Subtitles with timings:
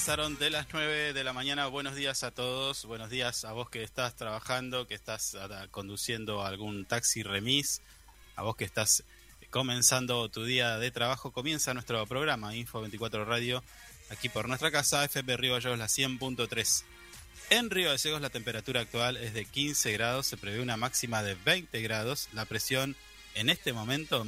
[0.00, 1.66] pasaron de las 9 de la mañana.
[1.66, 2.86] Buenos días a todos.
[2.86, 7.82] Buenos días a vos que estás trabajando, que estás ah, conduciendo algún taxi remis,
[8.34, 9.04] a vos que estás
[9.50, 11.32] comenzando tu día de trabajo.
[11.32, 13.62] Comienza nuestro programa Info 24 Radio
[14.08, 16.82] aquí por nuestra casa, FP Río Gallegos, la 100.3.
[17.50, 21.34] En Río Gallegos la temperatura actual es de 15 grados, se prevé una máxima de
[21.34, 22.96] 20 grados, la presión
[23.34, 24.24] en este momento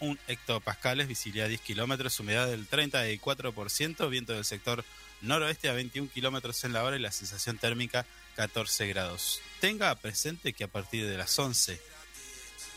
[0.00, 4.84] 1001 hectopascales, visibilidad 10 kilómetros, humedad del 34%, viento del sector
[5.22, 9.40] noroeste a 21 kilómetros en la hora y la sensación térmica 14 grados.
[9.60, 11.80] Tenga presente que a partir de las 11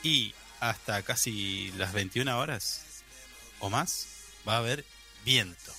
[0.03, 2.85] y hasta casi las 21 horas
[3.59, 4.07] o más
[4.47, 4.85] va a haber
[5.25, 5.73] viento.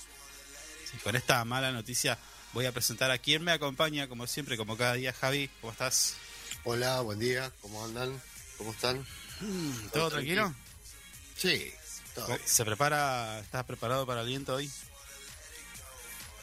[0.91, 2.17] Sí, con esta mala noticia
[2.53, 5.13] voy a presentar a quien me acompaña, como siempre, como cada día.
[5.13, 6.15] Javi, ¿cómo estás?
[6.63, 8.21] Hola, buen día, ¿cómo andan?
[8.57, 9.05] ¿Cómo están?
[9.93, 10.53] ¿Todo tranquilo?
[11.41, 11.73] Sí,
[12.13, 12.39] todo bien.
[12.45, 14.71] ¿Se prepara, estás preparado para el viento hoy?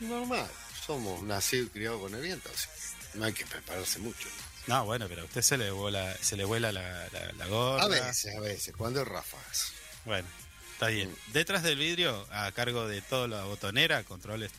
[0.00, 0.48] normal.
[0.84, 2.66] Somos nacidos y criados con el viento, así
[3.12, 4.28] que no hay que prepararse mucho.
[4.66, 7.84] No, bueno, pero a usted se le vuela, se le vuela la, la, la gorra.
[7.84, 9.72] A veces, a veces, cuando es ráfagas.
[10.04, 10.26] Bueno,
[10.72, 11.14] está bien.
[11.28, 14.50] Detrás del vidrio, a cargo de toda la botonera, controles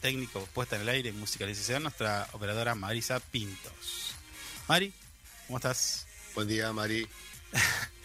[0.00, 4.14] técnicos, puesta en el aire musicalización, nuestra operadora Marisa Pintos.
[4.68, 4.92] Mari,
[5.46, 6.06] ¿cómo estás?
[6.34, 7.06] Buen día, Mari.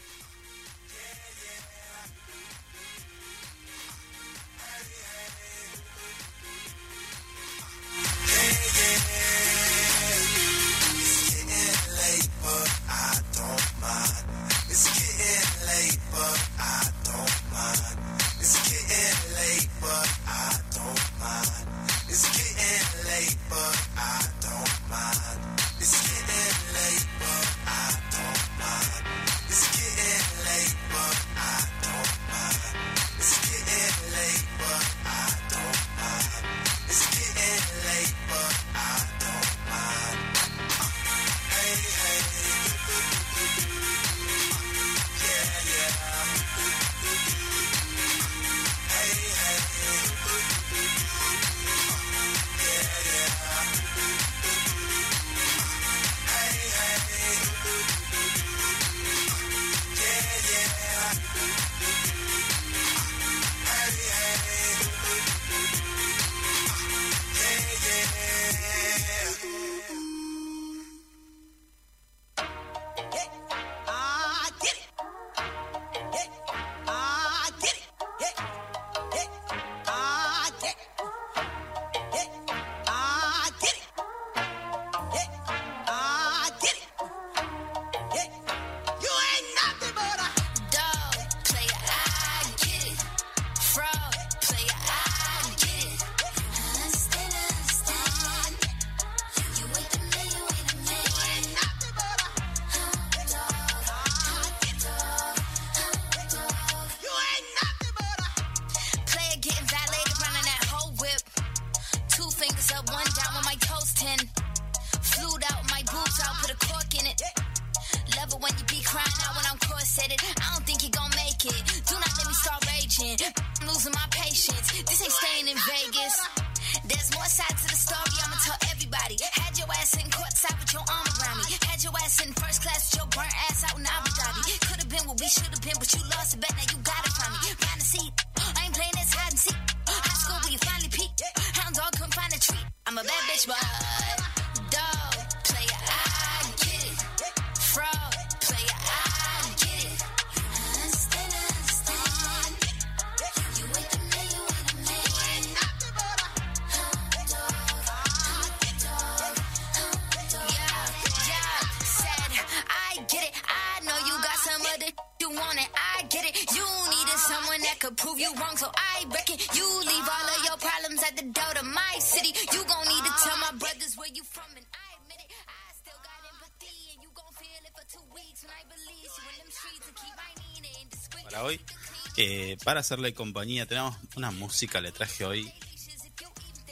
[182.18, 185.52] eh, para hacerle compañía, tenemos una música, le traje hoy.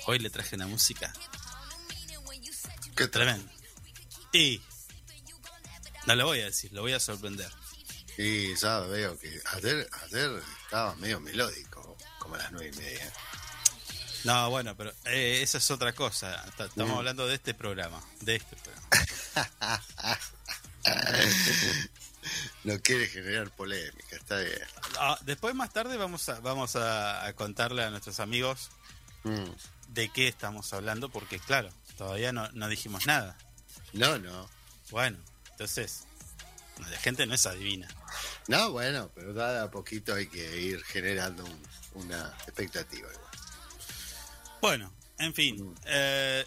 [0.08, 1.12] Hoy le traje una música
[2.96, 3.12] ¿Qué tal?
[3.12, 3.52] tremenda.
[4.34, 4.62] Y
[6.06, 7.50] no lo voy a decir, lo voy a sorprender.
[8.18, 13.12] Y ya veo que ayer, ayer estaba medio melódico, como a las nueve y media.
[14.25, 16.44] No, bueno, pero eh, esa es otra cosa.
[16.48, 16.98] Estamos Mm.
[16.98, 18.90] hablando de este programa, de este programa.
[22.64, 24.60] No quiere generar polémica, está bien.
[25.00, 28.70] Ah, después más tarde vamos a vamos a, a contarle a nuestros amigos
[29.24, 29.50] Mm.
[29.90, 33.36] de qué estamos hablando, porque claro, todavía no, no dijimos nada.
[33.94, 34.48] No, no.
[34.92, 35.18] Bueno,
[35.52, 36.06] entonces,
[36.78, 37.88] la gente no es adivina.
[38.48, 43.25] No, bueno, pero da a poquito hay que ir generando un- una expectativa igual.
[44.62, 45.75] Bueno, en fin.
[45.86, 46.46] eh,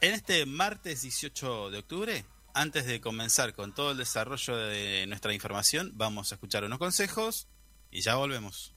[0.00, 5.32] en este martes 18 de octubre, antes de comenzar con todo el desarrollo de nuestra
[5.32, 7.48] información, vamos a escuchar unos consejos
[7.90, 8.74] y ya volvemos.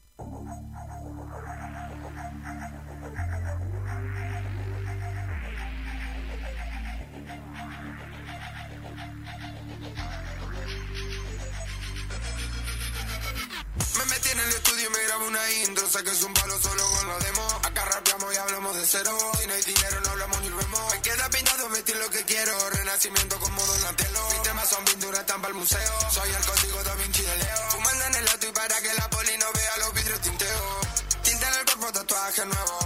[14.32, 17.08] En el estudio y me grabo una intro, sé que es un palo solo con
[17.08, 17.54] los demos.
[17.64, 19.12] Acá rapeamos y hablamos de cero.
[19.40, 20.05] Si no hay dinero
[20.68, 24.30] Me queda pintado vestir lo que quiero, renacimiento como Donatello.
[24.30, 25.94] Mis temas son pinturas, están para el museo.
[26.12, 27.70] Soy el código da Vinci de Leo.
[27.70, 30.80] Fumando en el auto y para que la poli no vea los vidrios tinteo.
[31.24, 32.85] Tinta en el cuerpo, tatuaje nuevo.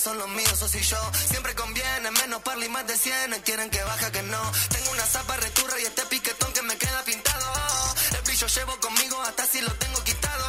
[0.00, 0.96] Son los míos o si yo.
[1.28, 4.40] Siempre conviene, menos parli más de 100 Quieren que baja que no.
[4.70, 7.46] Tengo una zapa returra y este piquetón que me queda pintado.
[8.16, 10.44] El brillo llevo conmigo hasta si lo tengo quitado.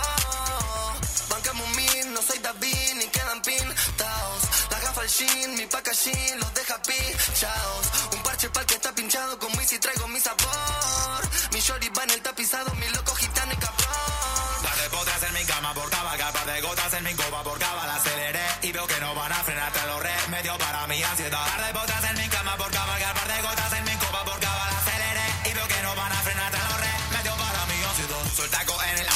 [1.29, 4.41] Bancame un no soy David ni quedan pintados.
[4.69, 9.37] La gafa al jean, mi packaging los deja pichados Un parche pa'l que está pinchado
[9.37, 11.21] con Wiz y traigo mi sabor.
[11.51, 12.21] Mi shorty va en el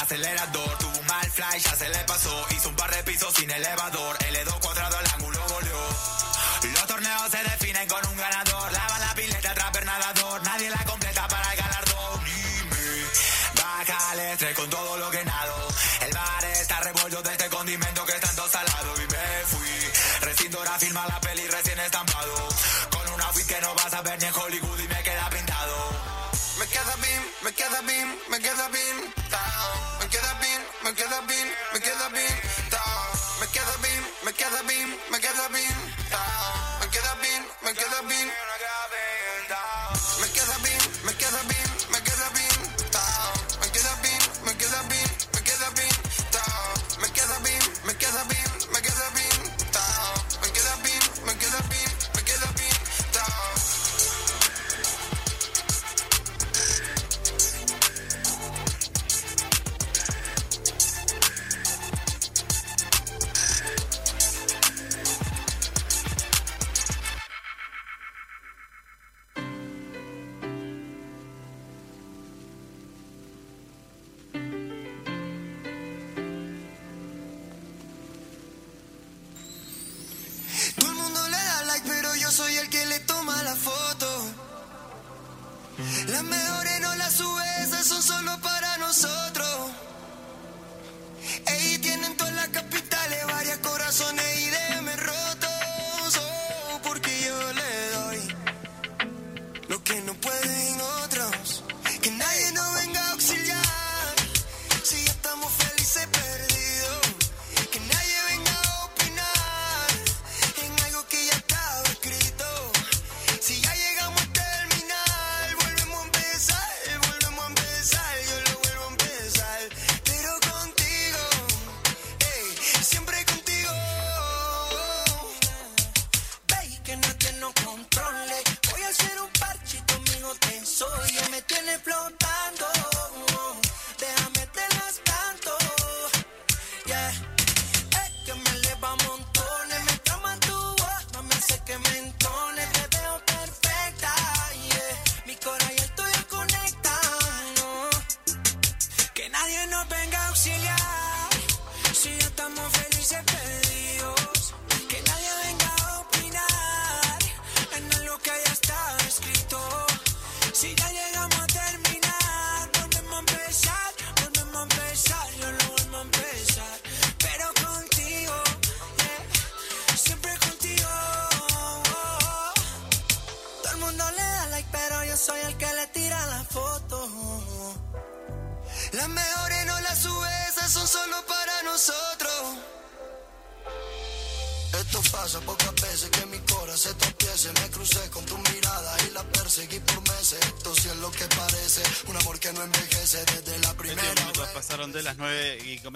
[0.06, 3.50] acelerador, tuvo un mal fly, ya se le pasó, hizo un par de pisos sin
[3.50, 4.16] elevador,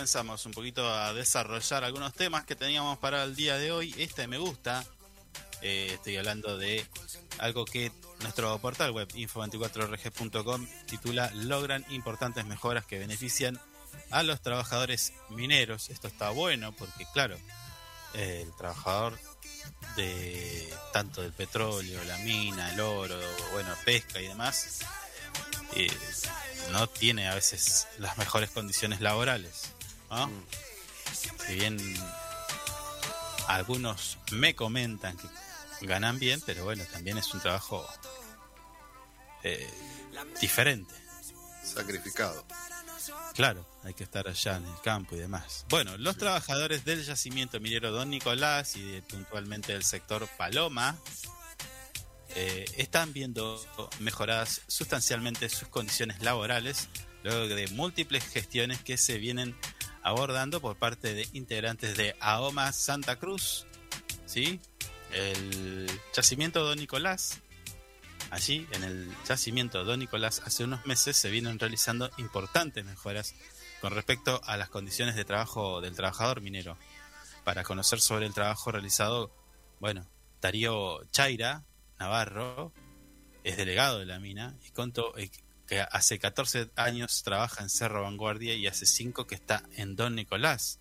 [0.09, 3.71] 9 y comenzamos un poquito a desarrollar algunos temas que teníamos para el día de
[3.71, 3.93] hoy.
[3.97, 4.83] Este me gusta.
[5.61, 6.83] Eh, estoy hablando de
[7.37, 7.91] algo que
[8.21, 13.59] nuestro portal web info24rg.com titula Logran importantes mejoras que benefician
[14.09, 15.89] a los trabajadores mineros.
[15.91, 17.37] Esto está bueno porque, claro,
[18.13, 19.19] el trabajador
[19.95, 23.19] de tanto del petróleo, la mina, el oro,
[23.51, 24.79] bueno, pesca y demás,
[25.75, 25.91] eh,
[26.71, 29.75] no tiene a veces las mejores condiciones laborales.
[30.09, 30.29] ¿No?
[31.47, 31.77] Si bien
[33.47, 35.27] algunos me comentan que
[35.87, 37.85] ganan bien, pero bueno, también es un trabajo
[39.43, 39.69] eh,
[40.41, 40.93] diferente.
[41.63, 42.45] Sacrificado.
[43.33, 45.65] Claro, hay que estar allá en el campo y demás.
[45.69, 50.97] Bueno, los trabajadores del yacimiento minero Don Nicolás y de- puntualmente del sector Paloma
[52.35, 53.59] eh, están viendo
[53.99, 56.89] mejoradas sustancialmente sus condiciones laborales
[57.23, 59.57] luego de múltiples gestiones que se vienen
[60.03, 63.65] abordando por parte de integrantes de AOMA Santa Cruz,
[64.25, 64.59] ¿sí?
[65.11, 67.41] El yacimiento Don Nicolás
[68.31, 73.33] Allí, en el yacimiento Don Nicolás, hace unos meses se vienen realizando importantes mejoras
[73.81, 76.77] con respecto a las condiciones de trabajo del trabajador minero.
[77.43, 79.31] Para conocer sobre el trabajo realizado,
[79.79, 80.07] bueno,
[80.41, 81.63] Darío Chaira
[81.97, 82.71] Navarro
[83.43, 85.31] es delegado de la mina y contó eh,
[85.69, 90.15] que hace 14 años trabaja en Cerro Vanguardia y hace 5 que está en Don
[90.15, 90.79] Nicolás.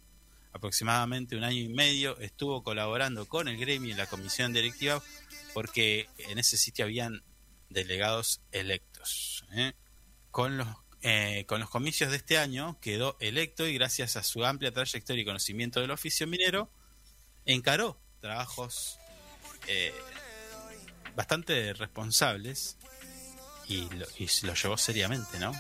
[0.55, 5.03] Aproximadamente un año y medio estuvo colaborando con el gremio y la comisión directiva
[5.53, 7.23] porque en ese sitio habían
[7.69, 9.45] delegados electos.
[9.53, 9.75] ¿eh?
[10.31, 10.69] Con, los,
[11.03, 15.21] eh, con los comicios de este año quedó electo y gracias a su amplia trayectoria
[15.21, 16.71] y conocimiento del oficio minero,
[17.45, 18.99] encaró trabajos
[19.67, 19.93] eh,
[21.15, 22.79] bastante responsables
[23.69, 25.53] y lo, y lo llevó seriamente, ¿no?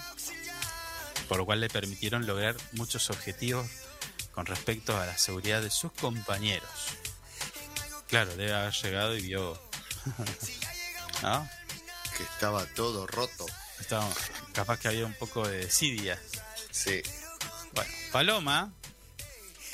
[1.29, 3.67] Por lo cual le permitieron lograr muchos objetivos
[4.33, 6.71] con respecto a la seguridad de sus compañeros.
[8.09, 9.61] Claro, debe haber llegado y vio.
[11.23, 11.49] ¿No?
[12.17, 13.47] Que estaba todo roto.
[13.81, 14.09] Estaba-
[14.53, 16.19] capaz que había un poco de desidia.
[16.71, 17.03] Sí.
[17.75, 18.73] Bueno, Paloma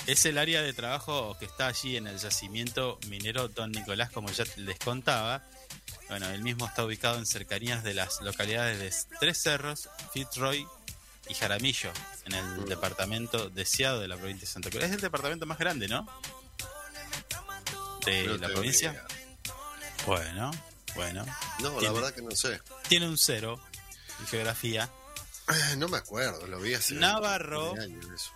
[0.07, 4.31] es el área de trabajo que está allí en el yacimiento minero Don Nicolás, como
[4.31, 5.43] ya les contaba.
[6.09, 10.67] Bueno, el mismo está ubicado en cercanías de las localidades de Tres Cerros, Fitzroy
[11.29, 11.91] y Jaramillo,
[12.27, 14.85] en el departamento deseado de la provincia de Santa Cruz.
[14.85, 16.07] Es el departamento más grande, ¿no?
[18.05, 18.91] De No la provincia.
[18.93, 19.07] idea.
[20.07, 20.51] Bueno,
[20.95, 21.25] bueno.
[21.61, 22.61] No, la verdad que no sé.
[22.89, 23.59] Tiene un cero
[24.21, 24.91] en geografía.
[25.49, 27.75] Eh, No me acuerdo, lo vi hace Navarro.
[27.77, 28.31] eso.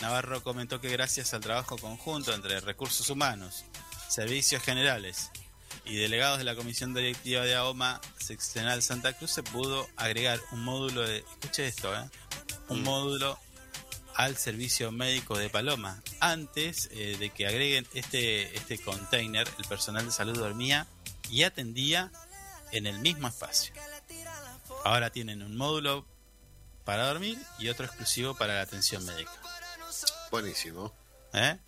[0.00, 3.64] Navarro comentó que gracias al trabajo conjunto entre recursos humanos,
[4.08, 5.30] servicios generales
[5.84, 10.64] y delegados de la Comisión Directiva de AOMA Seccional Santa Cruz se pudo agregar un
[10.64, 11.18] módulo de...
[11.18, 12.08] Escuche esto, ¿eh?
[12.68, 12.84] Un Mm.
[12.84, 13.38] módulo
[14.14, 16.00] al servicio médico de Paloma.
[16.20, 20.86] Antes eh, de que agreguen este, este container, el personal de salud dormía
[21.30, 22.10] y atendía
[22.72, 23.74] en el mismo espacio.
[24.84, 26.06] Ahora tienen un módulo
[26.84, 29.32] para dormir y otro exclusivo para la atención médica.
[30.30, 30.94] Buenísimo.
[31.32, 31.58] ¿Eh?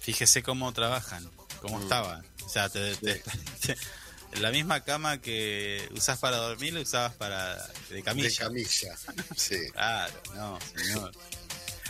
[0.00, 1.28] Fíjese cómo trabajan,
[1.60, 1.82] cómo Mm.
[1.82, 2.26] estaban.
[2.44, 3.22] O sea, te- te-
[4.40, 7.56] la misma cama que usás para dormir la usabas para
[7.88, 8.30] de De camilla.
[8.38, 8.96] camilla.
[9.36, 9.56] Sí.
[9.72, 11.12] Claro, no, señor.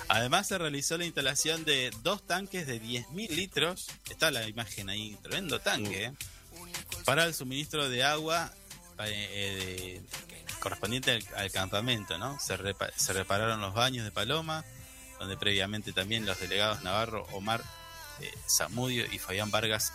[0.08, 3.86] Además se realizó la instalación de dos tanques de 10.000 litros.
[4.10, 6.06] Está la imagen ahí, tremendo tanque.
[6.06, 6.12] ¿eh?
[7.04, 8.52] Para el suministro de agua
[9.04, 12.38] eh, eh, de- correspondiente al, al campamento, ¿no?
[12.40, 14.64] Se, repa- se repararon los baños de Paloma,
[15.20, 17.62] donde previamente también los delegados Navarro, Omar
[18.20, 19.92] eh, Zamudio y Fabián Vargas,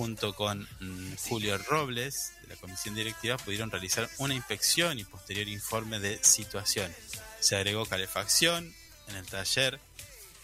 [0.00, 5.46] junto con mm, Julio Robles de la comisión directiva, pudieron realizar una inspección y posterior
[5.46, 6.90] informe de situación.
[7.38, 8.74] Se agregó calefacción
[9.08, 9.78] en el taller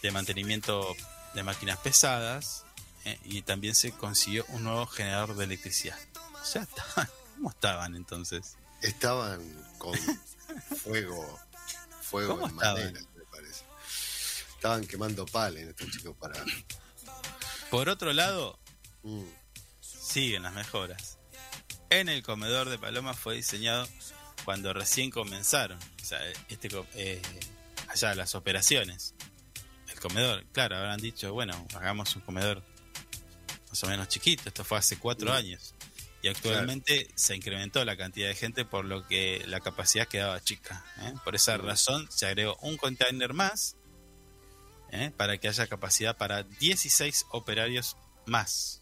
[0.03, 0.95] de mantenimiento
[1.33, 2.65] de máquinas pesadas
[3.05, 5.97] eh, y también se consiguió un nuevo generador de electricidad.
[6.43, 8.57] Sea, estaban- ¿cómo estaban entonces?
[8.83, 9.41] Estaban
[9.79, 9.97] con
[10.83, 11.39] fuego,
[12.03, 12.93] fuego ¿Cómo en estaban?
[12.93, 13.63] madera, me parece.
[14.53, 16.35] Estaban quemando palen estos chicos para.
[17.71, 18.59] Por otro lado,
[19.03, 19.23] Mm,
[20.07, 21.19] siguen las mejoras.
[21.89, 23.87] En el comedor de Paloma fue diseñado
[24.45, 27.21] cuando recién comenzaron, o sea, este, eh,
[27.89, 29.13] allá las operaciones.
[29.89, 32.63] El comedor, claro, habrán dicho, bueno, hagamos un comedor
[33.69, 35.35] más o menos chiquito, esto fue hace cuatro Mm.
[35.35, 35.73] años.
[36.21, 40.83] Y actualmente se incrementó la cantidad de gente por lo que la capacidad quedaba chica.
[41.01, 41.13] ¿eh?
[41.23, 41.61] Por esa Mm.
[41.61, 43.75] razón se agregó un container más
[44.91, 45.11] ¿eh?
[45.15, 48.81] para que haya capacidad para 16 operarios más.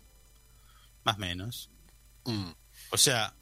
[1.05, 1.69] Más menos.
[2.25, 2.51] mm.
[2.91, 3.33] O sea,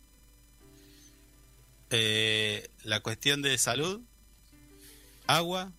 [1.89, 4.02] eh, la cuestión de salud,
[5.28, 5.71] agua,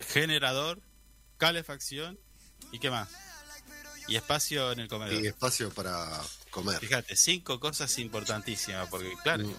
[0.00, 0.80] generador,
[1.38, 2.18] calefacción
[2.72, 3.08] y qué más.
[4.08, 5.14] Y espacio en el comedor.
[5.22, 6.78] Y espacio para comer.
[6.78, 9.54] Fíjate, cinco cosas importantísimas, porque claro, Mm.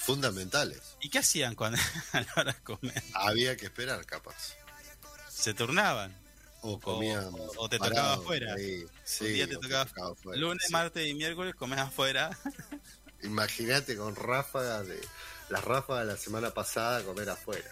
[0.00, 0.82] Fundamentales.
[1.00, 1.78] ¿y qué hacían cuando
[2.12, 3.02] a la hora de comer?
[3.14, 4.54] Había que esperar, capaz.
[5.30, 6.14] Se turnaban.
[6.66, 7.26] O comían.
[7.34, 8.56] o- o te tocaba afuera.
[9.04, 10.72] Sí, Un día te tocaba afuera, Lunes, sí.
[10.72, 12.30] martes y miércoles comes afuera.
[13.22, 14.98] Imagínate con ráfagas de.
[15.50, 17.68] Las ráfagas de la semana pasada comer afuera.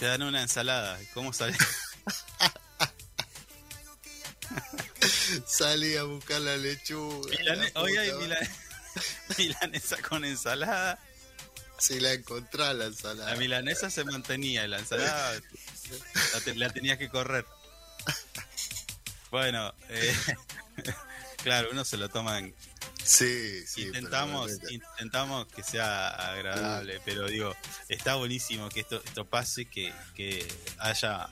[0.00, 0.98] Te dan una ensalada.
[1.14, 1.56] ¿Cómo sale?
[5.46, 7.28] Salí a buscar la lechuga.
[7.38, 8.10] Milane- la Hoy hay
[9.38, 10.98] milanesa con ensalada.
[11.78, 13.30] Si la encontrás la ensalada.
[13.30, 15.40] La milanesa se mantenía y la ensalada
[16.34, 17.46] la, te- la tenías que correr.
[19.30, 20.16] Bueno, eh,
[21.42, 22.54] claro, uno se lo toma en,
[23.08, 23.82] Sí, sí.
[23.82, 27.54] intentamos intentamos que sea agradable pero digo
[27.88, 30.46] está buenísimo que esto esto pase que, que
[30.78, 31.30] haya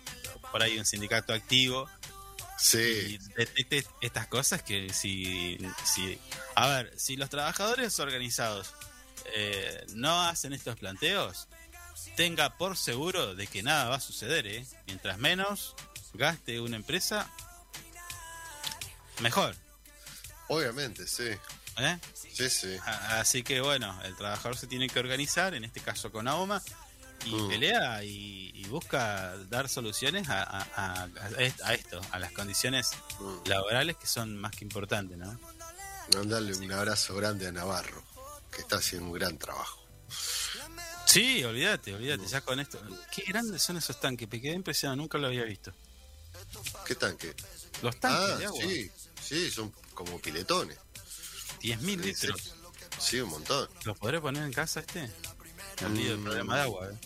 [0.51, 6.19] por ahí un sindicato activo y Sí, detecte estas cosas que si si
[6.55, 8.73] a ver si los trabajadores organizados
[9.35, 11.47] eh, no hacen estos planteos
[12.17, 14.67] tenga por seguro de que nada va a suceder ¿eh?
[14.87, 15.75] mientras menos
[16.17, 17.31] gaste una empresa
[19.21, 19.55] mejor
[20.49, 21.29] obviamente, sí.
[21.79, 21.99] ¿eh?
[22.15, 22.77] Sí, sí.
[22.85, 26.63] A- Así que bueno, el trabajador se tiene que organizar, en este caso con AOMA,
[27.25, 27.49] y Mm.
[27.49, 31.09] pelea y, y busca dar soluciones a, a- a-
[31.65, 33.49] a esto, a las condiciones Mm.
[33.49, 35.37] laborales que son más que importantes, ¿no?
[36.15, 38.05] Mandarle un abrazo grande a Navarro,
[38.53, 39.85] que está haciendo un gran trabajo.
[41.07, 42.81] Sí, olvídate, olvídate, ya con esto.
[43.11, 45.73] Qué grandes son esos tanques, me quedé impresionado, nunca lo había visto.
[46.87, 47.35] ¿Qué tanque?
[47.83, 48.91] Los tanques Ah, de agua, sí,
[49.23, 50.79] sí, son como piletones.
[51.61, 52.55] 10.000 Sí, litros.
[52.99, 53.69] Sí, un montón.
[53.85, 55.11] ¿Los podré poner en casa este?
[55.81, 56.25] Me olvido el Mm.
[56.25, 56.99] problema de agua, ¿eh?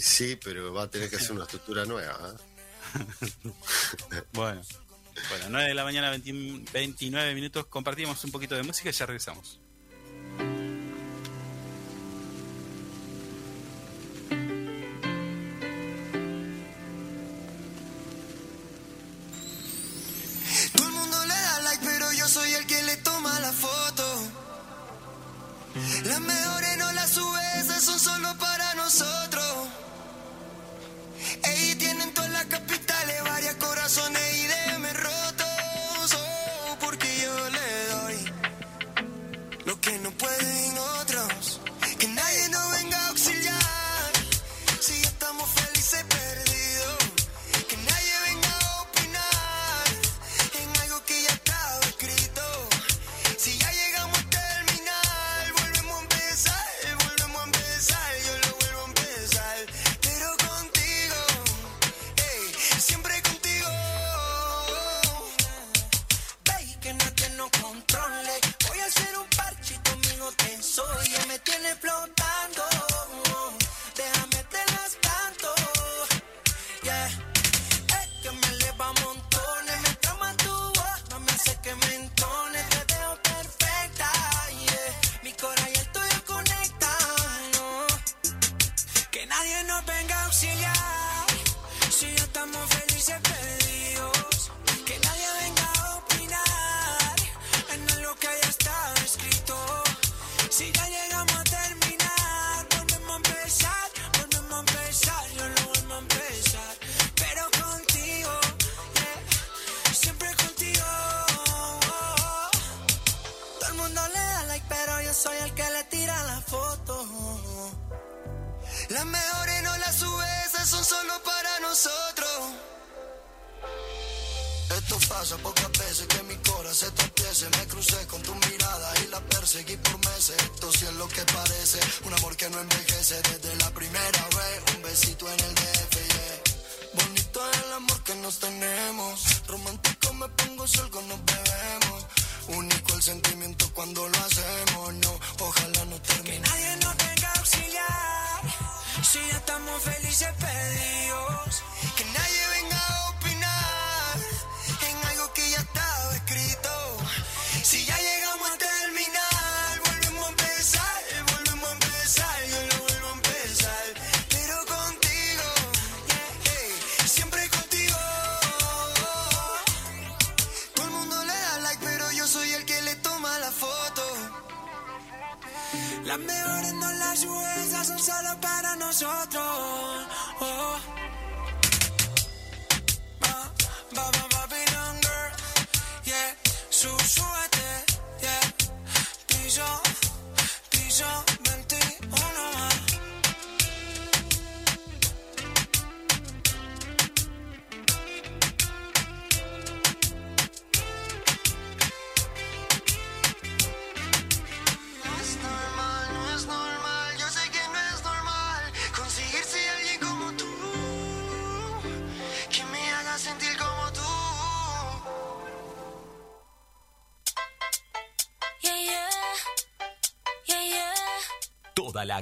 [0.00, 2.34] Sí, pero va a tener que hacer una estructura nueva.
[2.34, 2.42] ¿eh?
[4.32, 4.62] Bueno.
[5.30, 7.66] Bueno, 9 de la mañana, 20 29 minutos.
[7.66, 9.58] Compartimos un poquito de música y ya regresamos.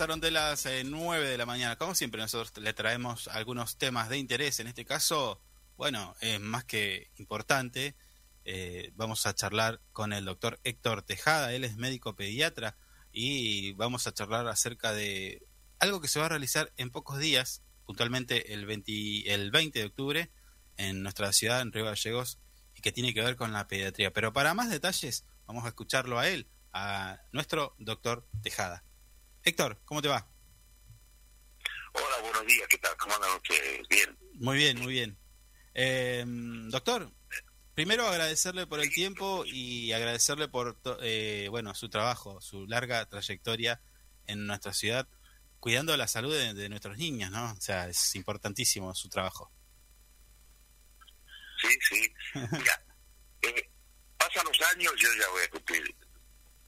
[0.00, 1.76] De las eh, 9 de la mañana.
[1.76, 4.58] Como siempre, nosotros le traemos algunos temas de interés.
[4.58, 5.42] En este caso,
[5.76, 7.94] bueno, es más que importante.
[8.46, 11.52] Eh, vamos a charlar con el doctor Héctor Tejada.
[11.52, 12.78] Él es médico pediatra
[13.12, 15.46] y vamos a charlar acerca de
[15.80, 19.84] algo que se va a realizar en pocos días, puntualmente el 20, el 20 de
[19.84, 20.30] octubre,
[20.78, 22.38] en nuestra ciudad, en Río Gallegos,
[22.74, 24.14] y que tiene que ver con la pediatría.
[24.14, 28.82] Pero para más detalles, vamos a escucharlo a él, a nuestro doctor Tejada.
[29.44, 30.26] Héctor, ¿cómo te va?
[31.92, 32.96] Hola, buenos días, ¿qué tal?
[32.96, 33.80] ¿Cómo andan ustedes?
[33.88, 34.18] Bien.
[34.34, 35.18] Muy bien, muy bien.
[35.74, 37.12] Eh, doctor,
[37.74, 43.06] primero agradecerle por el tiempo y agradecerle por to- eh, bueno su trabajo, su larga
[43.06, 43.80] trayectoria
[44.26, 45.08] en nuestra ciudad,
[45.58, 47.52] cuidando la salud de, de nuestros niños, ¿no?
[47.52, 49.50] O sea, es importantísimo su trabajo.
[51.60, 52.12] Sí, sí.
[52.52, 52.84] Mira,
[53.42, 53.70] eh,
[54.16, 55.94] pasan los años, yo ya voy a cumplir,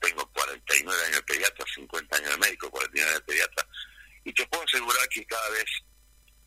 [0.03, 3.69] tengo 49 años de pediatra, 50 años de médico, 49 años de pediatra,
[4.25, 5.65] y te puedo asegurar que cada vez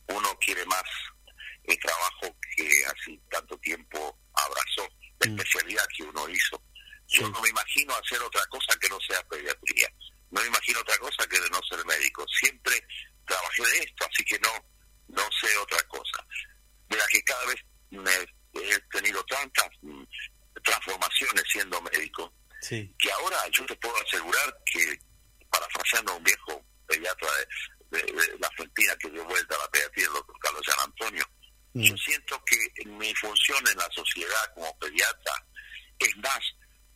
[0.08, 0.84] uno quiere más
[1.64, 4.88] el trabajo que así tanto tiempo abrazó,
[5.20, 6.62] la especialidad que uno hizo.
[7.08, 9.90] Yo no me imagino hacer otra cosa que no sea pediatría.
[10.32, 12.26] No me imagino otra cosa que de no ser médico.
[12.40, 12.86] Siempre
[13.26, 14.52] trabajé de esto, así que no,
[15.08, 16.26] no sé otra cosa.
[16.90, 18.12] De la que cada vez me
[18.54, 20.04] he tenido tantas mm,
[20.64, 22.34] transformaciones siendo médico,
[22.68, 22.96] Sí.
[23.00, 25.00] que ahora yo te puedo asegurar que,
[25.50, 27.30] parafraseando a un viejo pediatra
[27.92, 30.80] de, de- de la Argentina que dio vuelta a la pediatría, el doctor Carlos San
[30.80, 31.26] Antonio,
[31.78, 35.34] yo siento que mi función en la sociedad como pediatra
[36.00, 36.40] es más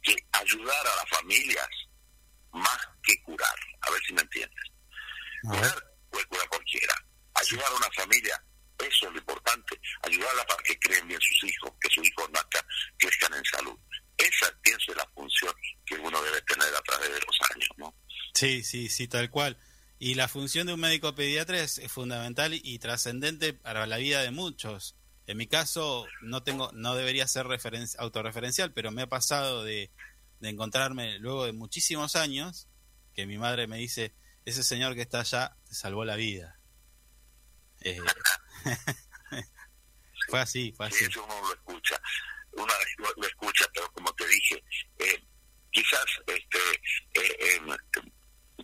[0.02, 1.68] que ayudar a las familias
[2.54, 3.56] más que curar.
[3.82, 4.66] A ver si me entiendes.
[5.44, 6.96] Curar puede curar cualquiera.
[7.36, 8.42] Ayudar a una familia,
[8.80, 9.80] eso es lo importante.
[10.04, 12.66] Ayudarla para que creen bien sus hijos, que sus hijos nazcan,
[12.98, 13.78] crezcan en salud.
[14.30, 15.54] Esa, pienso, es la función
[15.86, 17.96] que uno debe tener a través de los años, ¿no?
[18.34, 19.58] Sí, sí, sí, tal cual.
[19.98, 24.22] Y la función de un médico pediatra es, es fundamental y trascendente para la vida
[24.22, 24.96] de muchos
[25.28, 29.92] En mi caso, no tengo, no debería ser referen- autorreferencial, pero me ha pasado de,
[30.40, 32.68] de encontrarme luego de muchísimos años
[33.14, 34.16] que mi madre me dice,
[34.46, 36.60] ese señor que está allá te salvó la vida.
[37.82, 38.00] Eh,
[40.30, 41.06] fue así, fue Sí, así.
[41.06, 42.02] eso uno lo escucha.
[42.54, 44.64] Uno lo, lo escucha, pero como te dije,
[45.00, 45.24] eh,
[45.72, 46.60] quizás este,
[47.16, 47.68] eh, em,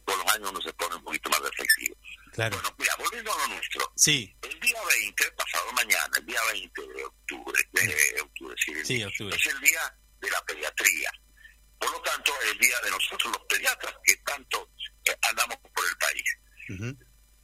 [0.04, 1.96] con los años uno se pone un poquito más reflexivo.
[2.34, 2.56] Claro.
[2.58, 3.92] Bueno, mira, volviendo a lo nuestro.
[3.96, 9.04] Sí, El día 20, pasado mañana, el día 20 de octubre, de octubre, sí, sí,
[9.04, 9.36] octubre.
[9.36, 11.12] es el día de la pediatría.
[11.80, 14.70] Por lo tanto, es el día de nosotros los pediatras que tanto
[15.06, 16.24] eh, andamos por el país.
[16.70, 16.86] Ujú.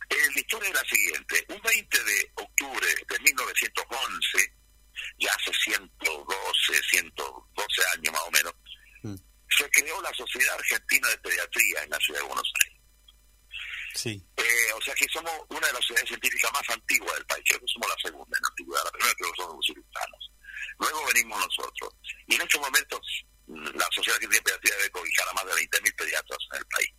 [0.09, 1.45] Eh, la historia es la siguiente.
[1.49, 4.53] Un 20 de octubre de 1911,
[5.17, 8.53] ya hace 112, 112 años más o menos,
[9.03, 9.15] Mm.
[9.57, 12.81] se creó la Sociedad Argentina de Pediatría en la ciudad de Buenos Aires.
[13.95, 17.43] Sí, Eh, o sea que somos una de las sociedades científicas más antiguas del país.
[17.47, 18.83] Creo que somos la segunda en antigüedad.
[18.85, 20.31] La primera creo que somos los cirujanos.
[20.79, 21.93] Luego venimos nosotros.
[22.27, 23.01] Y en estos momentos
[23.47, 26.65] mm, la Sociedad Argentina de Pediatría debe cobijar a más de 20.000 pediatras en el
[26.67, 26.89] país.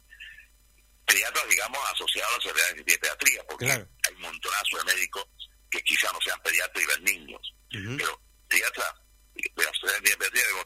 [1.06, 3.88] Pediatras, digamos, asociados a la Sociedad Argentina de Pediatría, porque Claro.
[4.08, 5.24] hay un montonazo de médicos
[5.72, 7.54] que quizá no sean pediatras y ven niños.
[7.72, 7.96] Ujú.
[7.96, 8.92] Pero pediatras
[9.34, 10.64] de Pediatría debemos,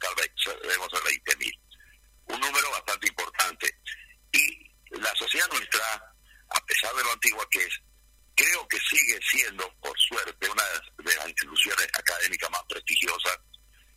[0.62, 1.60] debemos ser 20.000.
[2.26, 3.78] Un número bastante importante.
[4.32, 5.84] Y la sociedad nuestra,
[6.50, 7.80] a pesar de lo antigua que es,
[8.34, 10.62] creo que sigue siendo, por suerte, una
[10.98, 13.38] de las instituciones académicas más prestigiosas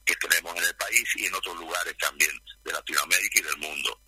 [0.05, 2.32] que tenemos en el país y en otros lugares también
[2.64, 4.01] de Latinoamérica y del mundo.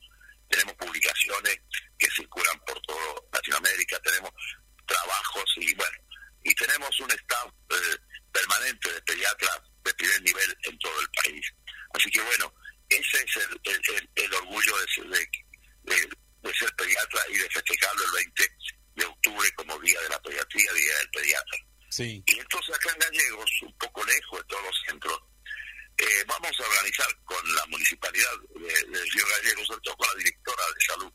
[0.47, 1.59] Tenemos publicaciones
[1.97, 4.31] que circulan por toda Latinoamérica, tenemos
[4.85, 5.97] trabajos y bueno,
[6.43, 7.97] y tenemos un staff eh,
[8.31, 11.45] permanente de pediatras de primer nivel en todo el país.
[11.93, 12.53] Así que bueno,
[12.89, 15.29] ese es el, el, el- el orgullo de, ser- de,
[15.83, 16.09] de-
[16.41, 18.49] de ser pediatra y de festejarlo el 20
[18.95, 21.57] de octubre como Día de la Pediatría, Día del Pediatra.
[21.89, 25.19] sí, Y entonces acá en Gallegos, un poco lejos de todos los centros,
[25.97, 30.15] eh, vamos a organizar con la municipalidad de, de Río Gallegos, sobre todo con la
[30.15, 31.13] directora de salud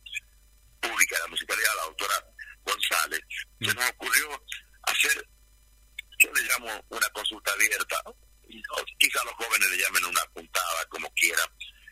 [0.81, 2.25] pública de la municipalidad, la doctora
[2.65, 3.21] González,
[3.61, 4.43] se nos ocurrió
[4.87, 5.29] hacer,
[6.19, 8.03] yo le llamo una consulta abierta,
[8.49, 11.49] y- o quizá los jóvenes le llamen una puntada, como quieran,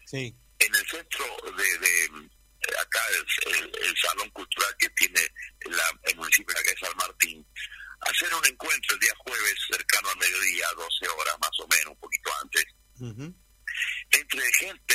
[0.06, 1.24] sí, en el centro
[1.56, 5.20] de, de, eh, acá el, el- el salón cultural que tiene
[5.70, 7.46] la, el municipio de acá de San Martín
[8.00, 12.00] hacer un encuentro el día jueves cercano al mediodía 12 horas más o menos un
[12.00, 12.64] poquito antes
[14.10, 14.94] entre gente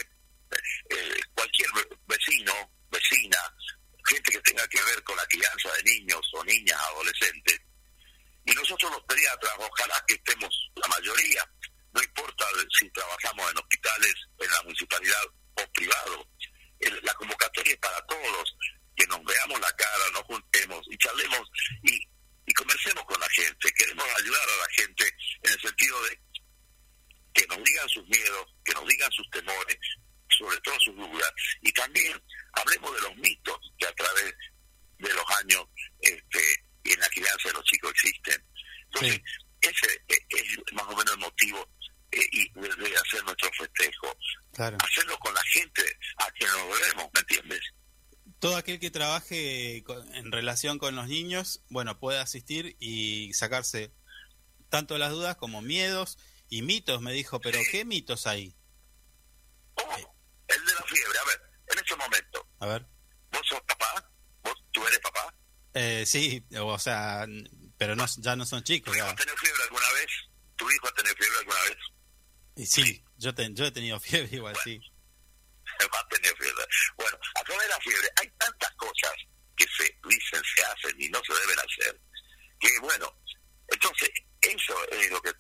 [0.89, 2.54] eh, cualquier ve- vecino
[2.91, 3.38] vecina
[4.08, 7.60] gente que tenga que ver con la crianza de niños o niñas adolescentes
[8.50, 11.47] y nosotros los pediatras ojalá que estemos la mayoría
[11.93, 12.45] no importa
[12.78, 15.24] si trabajamos en hospitales en la municipalidad
[15.56, 16.28] o privado.
[17.04, 18.56] La convocatoria es para todos
[18.95, 21.50] que nos veamos la cara nos juntemos y charlemos
[21.84, 22.00] y,
[22.45, 23.72] y conversemos con la gente.
[23.74, 26.20] Queremos ayudar a la gente en el sentido de
[27.34, 29.78] que nos digan sus miedos, que nos digan sus temores,
[30.38, 32.22] sobre todo sus dudas, y también
[32.54, 34.36] hablemos de los mitos que a través
[35.00, 35.66] de los años
[37.00, 38.45] en la crianza de los chicos existen.
[38.86, 39.22] Entonces,
[39.62, 41.70] ese es más o menos el motivo
[42.12, 44.18] eh, y de, hacer nuestro festejo.
[44.54, 44.78] claro.
[44.84, 45.82] Hacerlo con la gente
[46.18, 47.62] a quien nos debemos, ¿me entiendes?
[48.39, 53.91] Todo aquel que trabaje con- en relación con los niños, bueno, puede asistir y sacarse
[54.70, 56.18] tanto las dudas como miedos
[56.50, 58.56] y mitos, me dijo, pero ¿qué mitos hay?
[59.76, 60.16] Oh,
[60.47, 61.41] el de la fiebre, a ver,
[61.74, 62.86] en este momento, A ver.
[63.32, 64.12] ¿vos sos papá?
[64.43, 65.34] ¿Vos, tú eres papá?
[65.74, 67.26] Eh, sí, o sea,
[67.78, 68.95] pero no, ya no son ¿Tu chicos.
[68.95, 69.11] hijo ya.
[69.11, 70.07] ha tenido fiebre alguna vez?
[70.55, 71.78] ¿Tu hijo ha tenido fiebre alguna vez?
[72.55, 74.80] Y sí, yo, te- yo he tenido fiebre igual, sí.
[75.82, 76.63] va a tener fiebre.
[76.97, 79.13] Bueno, a través de la fiebre hay tantas cosas
[79.55, 81.99] que se dicen, se hacen y no se deben hacer,
[82.59, 83.13] que bueno,
[83.67, 84.09] entonces
[84.41, 85.32] eso es lo que,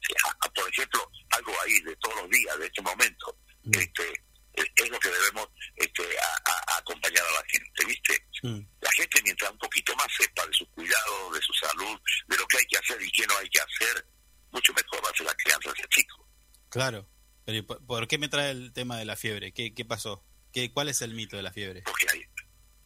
[0.53, 3.71] por ejemplo, algo ahí de todos los días, de este momento, Mm.
[3.79, 4.23] este
[4.61, 8.25] es es lo que debemos este, a- acompañar a la gente, ¿viste?
[8.43, 12.37] Mm, La gente mientras un poquito más sepa de sus cuidados, de su salud, de
[12.37, 14.05] lo que hay que hacer y qué no hay que hacer,
[14.51, 16.27] mucho mejor va a ser la crianza ese chico.
[16.69, 17.07] claro.
[17.45, 19.51] Pero ¿y por, qué me trae el tema de la fiebre?
[19.53, 20.23] ¿Qué, qué pasó?
[20.53, 21.81] ¿Qué, ¿Cuál es el mito de la fiebre?
[21.81, 22.23] Porque hay,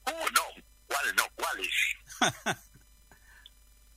[0.05, 0.41] oh no,
[0.87, 1.27] ¿cuál no?
[1.35, 1.67] ¿Cuáles?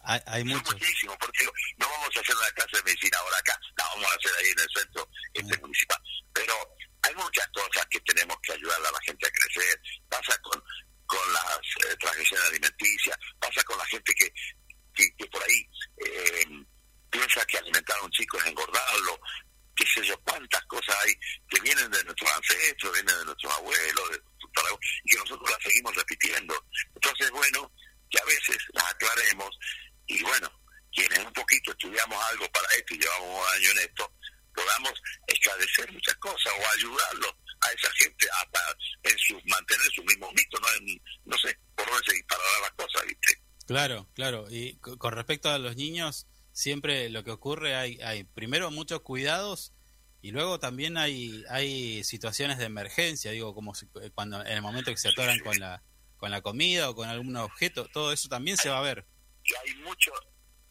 [0.08, 0.72] Hay, hay Son muchos.
[0.74, 1.44] muchísimos, porque
[1.78, 4.50] no vamos a hacer una clase de medicina ahora acá, la vamos a hacer ahí
[4.50, 5.60] en el centro este Mm.
[5.62, 5.98] municipal.
[6.32, 6.54] Pero
[7.06, 9.80] hay muchas cosas que tenemos que ayudar a la gente a crecer.
[10.08, 10.62] Pasa con,
[11.06, 14.32] con las eh, transgresiones alimenticias, pasa con la gente que,
[14.94, 15.68] que, por ahí
[16.04, 16.46] eh,
[17.10, 19.20] piensa que alimentar a un chico es engordarlo,
[19.74, 21.14] qué sé yo, cuántas cosas hay
[21.48, 25.62] que vienen de nuestros ancestros, vienen de nuestros abuelos, de nuestros y que nosotros las
[25.62, 26.66] seguimos repitiendo.
[26.94, 27.72] Entonces, bueno,
[28.10, 29.50] que a veces las aclaremos
[30.06, 30.50] y bueno,
[30.94, 33.46] quienes un poquito estudiamos algo para esto y llevamos
[36.76, 37.28] ayudarlo
[37.60, 38.60] a esa gente hasta
[39.04, 42.70] en su mantener su mismo mito, no, En- no sé por dónde se dispararán las
[42.72, 43.42] cosas, ¿viste?
[43.66, 44.46] Claro, claro.
[44.50, 49.00] Y co- con respecto a los niños, siempre lo que ocurre hay, hay primero muchos
[49.00, 49.72] cuidados
[50.22, 54.62] y luego también hay hay situaciones de emergencia, digo, como si- eh, cuando en el
[54.62, 55.82] momento que se atoran con la
[56.16, 59.06] con la comida o con algún objeto, todo eso también se va a ver.
[59.44, 60.10] y hay mucho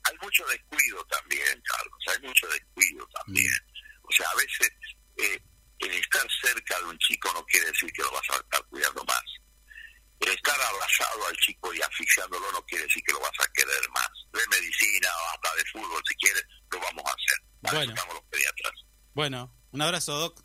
[0.04, 3.52] hay mucho descuido también Carlos hay mucho descuido también
[4.08, 4.70] o sea a veces
[5.18, 5.42] eh,
[5.80, 9.04] el estar cerca de un chico no quiere decir que lo vas a estar cuidando
[9.06, 9.24] más
[10.22, 13.90] el estar abrazado al chico y asfixiándolo no quiere decir que lo vas a querer
[13.94, 17.78] más de medicina o hasta de fútbol si quieres lo vamos a hacer Para eso
[17.80, 17.94] Bueno.
[17.94, 18.74] estamos los pediatras
[19.14, 20.42] Bueno, un abrazo, Doc.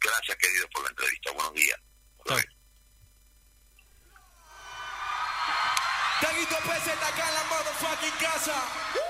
[0.00, 1.78] gracias querido por la entrevista buenos días.
[6.20, 9.07] Taguito Pérez acá en la motherfucking casa.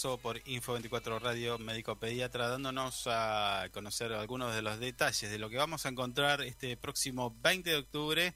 [0.00, 5.50] Por Info 24 Radio Médico Pediatra dándonos a conocer algunos de los detalles de lo
[5.50, 8.34] que vamos a encontrar este próximo 20 de octubre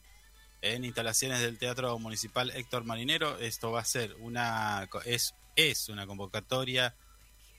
[0.61, 3.39] en instalaciones del Teatro Municipal Héctor Marinero.
[3.39, 6.95] Esto va a ser una es es una convocatoria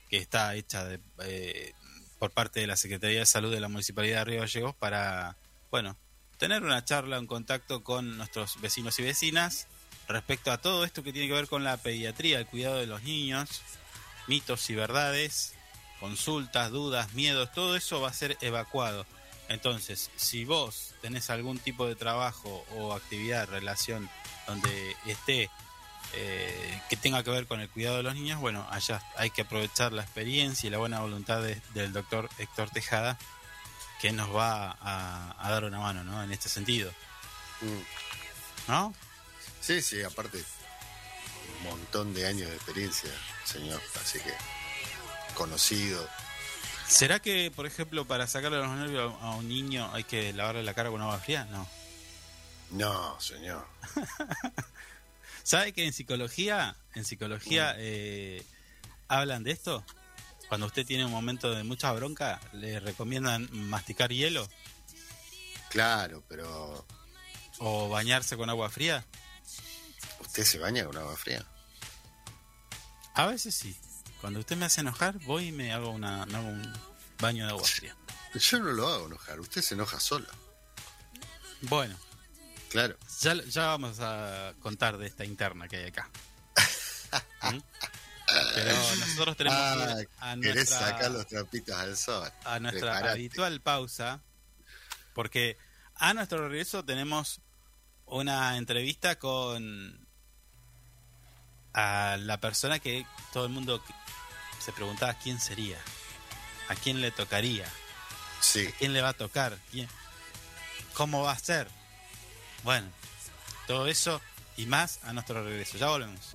[0.08, 1.74] que está hecha de, eh,
[2.20, 5.36] por parte de la Secretaría de Salud de la Municipalidad de Río Gallegos para,
[5.72, 5.98] bueno,
[6.38, 9.68] tener una charla, un contacto con nuestros vecinos y vecinas
[10.08, 13.02] respecto a todo esto que tiene que ver con la pediatría, el cuidado de los
[13.02, 13.64] niños,
[14.28, 15.54] mitos y verdades,
[16.00, 19.06] consultas, dudas, miedos, todo eso va a ser evacuado.
[19.48, 24.10] Entonces, si vos tenés algún tipo de trabajo o actividad, relación
[24.48, 25.50] donde esté
[26.14, 29.42] eh, que tenga que ver con el cuidado de los niños, bueno, allá hay que
[29.42, 33.18] aprovechar la experiencia y la buena voluntad de- del doctor Héctor Tejada,
[34.02, 36.24] que nos va a, a dar una mano, ¿no?
[36.24, 36.92] En este sentido,
[37.62, 38.72] Mm.
[38.72, 38.94] ¿no?
[39.62, 40.44] Sí, sí, aparte,
[41.60, 43.10] un montón de años de experiencia,
[43.46, 43.82] señor.
[44.02, 44.34] Así que,
[45.34, 46.08] conocido.
[46.88, 50.74] ¿Será que, por ejemplo, para sacarle los nervios a un niño hay que lavarle la
[50.74, 51.46] cara con agua fría?
[51.46, 51.68] No.
[52.72, 53.66] No, señor.
[55.44, 58.44] ¿Sabe que en psicología, en psicología eh,
[59.08, 59.86] hablan de esto?
[60.50, 64.48] Cuando usted tiene un momento de mucha bronca, le recomiendan masticar hielo
[65.70, 66.86] Claro, pero
[67.60, 69.06] o bañarse con agua fría.
[70.22, 71.46] ¿usted se baña con agua fría?
[73.16, 73.76] A veces sí.
[74.22, 76.74] Cuando usted me hace enojar, voy y me hago, una, me hago un
[77.20, 77.96] baño de agua fría.
[78.34, 80.28] Yo no lo hago enojar, usted se enoja solo.
[81.62, 81.96] Bueno,
[82.70, 82.98] Claro.
[83.22, 86.10] ya, ya vamos a contar de esta interna que hay acá.
[87.54, 87.60] ¿Mm?
[88.56, 92.30] Pero nosotros tenemos Ah, a querés nuestra, sacar los trapitos al sol.
[92.44, 93.10] a nuestra Preparate.
[93.10, 94.22] habitual pausa,
[95.14, 95.58] porque
[95.96, 97.40] a nuestro regreso tenemos
[98.06, 100.05] una entrevista con
[101.76, 103.84] a la persona que todo el mundo
[104.64, 105.78] se preguntaba quién sería,
[106.70, 107.70] a quién le tocaría,
[108.40, 108.68] Sí.
[108.80, 109.88] quién le va a tocar, quién,
[110.94, 111.68] cómo va a ser.
[112.64, 112.88] Bueno,
[113.68, 114.22] todo eso
[114.58, 115.78] y más a nuestro regreso.
[115.78, 116.34] Ya volvemos.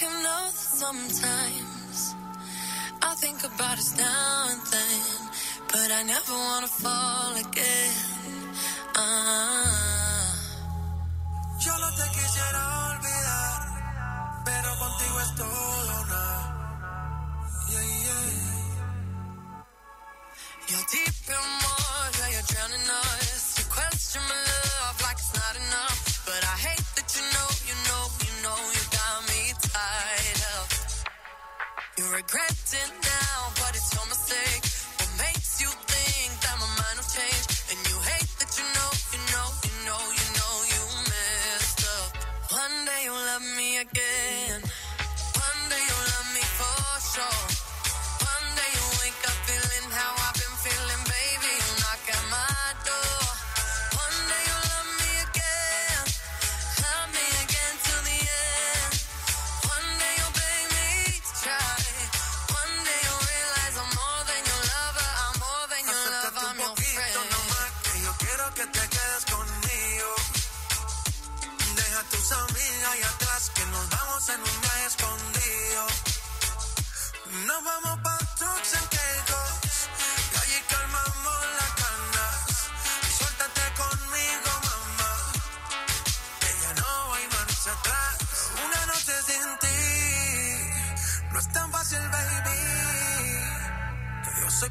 [0.00, 2.14] You know that sometimes
[3.00, 5.30] I think about us now and then,
[5.72, 7.94] but I never wanna fall again.
[11.60, 13.53] Yo no te quisiera olvidar,
[14.44, 16.22] pero contigo es todo nada.
[17.70, 18.26] Yeah, yeah.
[20.68, 23.58] You're deep in water, you're drowning us.
[23.58, 25.98] You question my love like it's not enough.
[26.26, 29.40] But I hate that you know, you know, you know, you got me
[29.72, 30.68] tied up.
[31.98, 32.54] You regret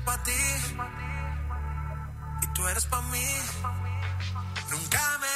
[0.05, 0.31] pa' ti
[2.41, 3.27] y tú eres para mí.
[4.69, 5.32] Nunca me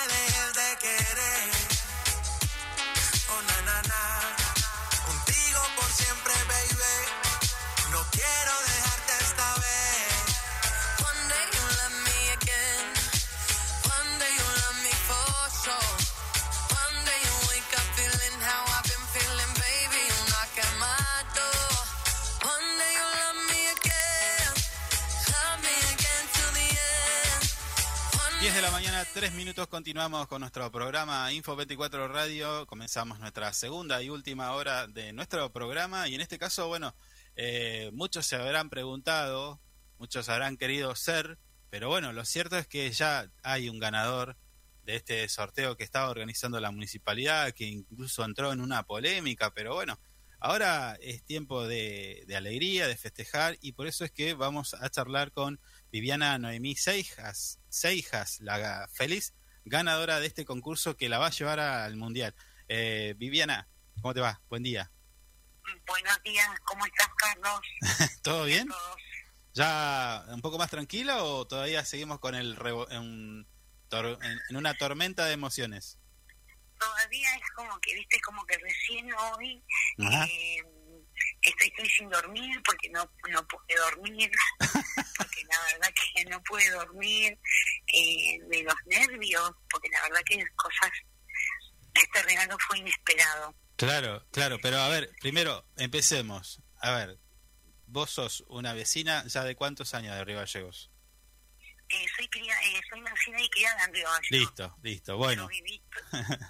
[29.17, 32.67] 3 minutos, continuamos con nuestro programa Info 24 Radio.
[32.67, 36.93] Comenzamos nuestra segunda y última hora de nuestro programa y en este caso, bueno,
[37.35, 39.59] eh, muchos se habrán preguntado,
[39.97, 41.39] muchos habrán querido ser,
[41.71, 44.37] pero bueno, lo cierto es que ya hay un ganador
[44.83, 49.73] de este sorteo que estaba organizando la municipalidad, que incluso entró en una polémica, pero
[49.73, 49.99] bueno,
[50.39, 55.31] ahora es tiempo de alegría, de festejar y por eso es que vamos a charlar
[55.31, 55.59] con
[55.91, 59.33] Viviana Noemí Seijas, Seijas, la feliz
[59.65, 62.35] ganadora de este concurso que la va a llevar al Mundial.
[62.67, 63.67] Eh, Viviana,
[64.01, 64.41] ¿cómo te va?
[64.49, 64.91] Buen día.
[65.85, 67.59] Buenos días, ¿cómo estás, Carlos?
[68.23, 68.67] ¿Todo bien?
[69.53, 73.47] ¿Ya un poco más tranquila o todavía seguimos con el revo- en,
[74.21, 75.97] en- una tormenta de emociones?
[76.79, 79.63] Todavía es como que, viste, como que recién hoy
[79.97, 80.63] eh,
[81.49, 84.31] estoy, estoy sin dormir porque no, no pude dormir,
[85.17, 87.37] porque la verdad que no pude dormir
[87.93, 90.91] eh, de los nervios, porque la verdad que cosas,
[91.93, 93.55] este regalo fue inesperado.
[93.75, 96.61] Claro, claro, pero a ver, primero empecemos.
[96.79, 97.19] A ver,
[97.85, 100.91] vos sos una vecina ya de cuántos años de Río Gallegos.
[101.89, 104.29] Eh, soy, cría- eh, soy nacida y criada en Río Gallegos.
[104.31, 105.47] Listo, listo, bueno.
[105.47, 105.81] Viví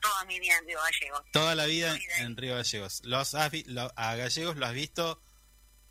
[0.02, 1.22] toda mi vida en Río Gallegos.
[1.32, 3.02] Toda la vida en Río Gallegos.
[3.06, 5.22] Los has vi- lo- a Gallegos lo has visto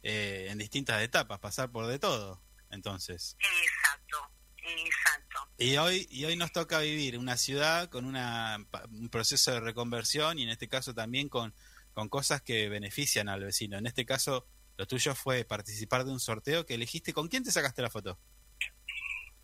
[0.02, 2.42] eh, en distintas etapas, pasar por de todo.
[2.70, 5.48] Entonces, Exacto, exacto.
[5.58, 8.58] y hoy y hoy nos toca vivir una ciudad con una,
[8.90, 11.54] un proceso de reconversión y en este caso también con,
[11.94, 13.78] con cosas que benefician al vecino.
[13.78, 17.12] En este caso, lo tuyo fue participar de un sorteo que elegiste.
[17.12, 18.18] ¿Con quién te sacaste la foto?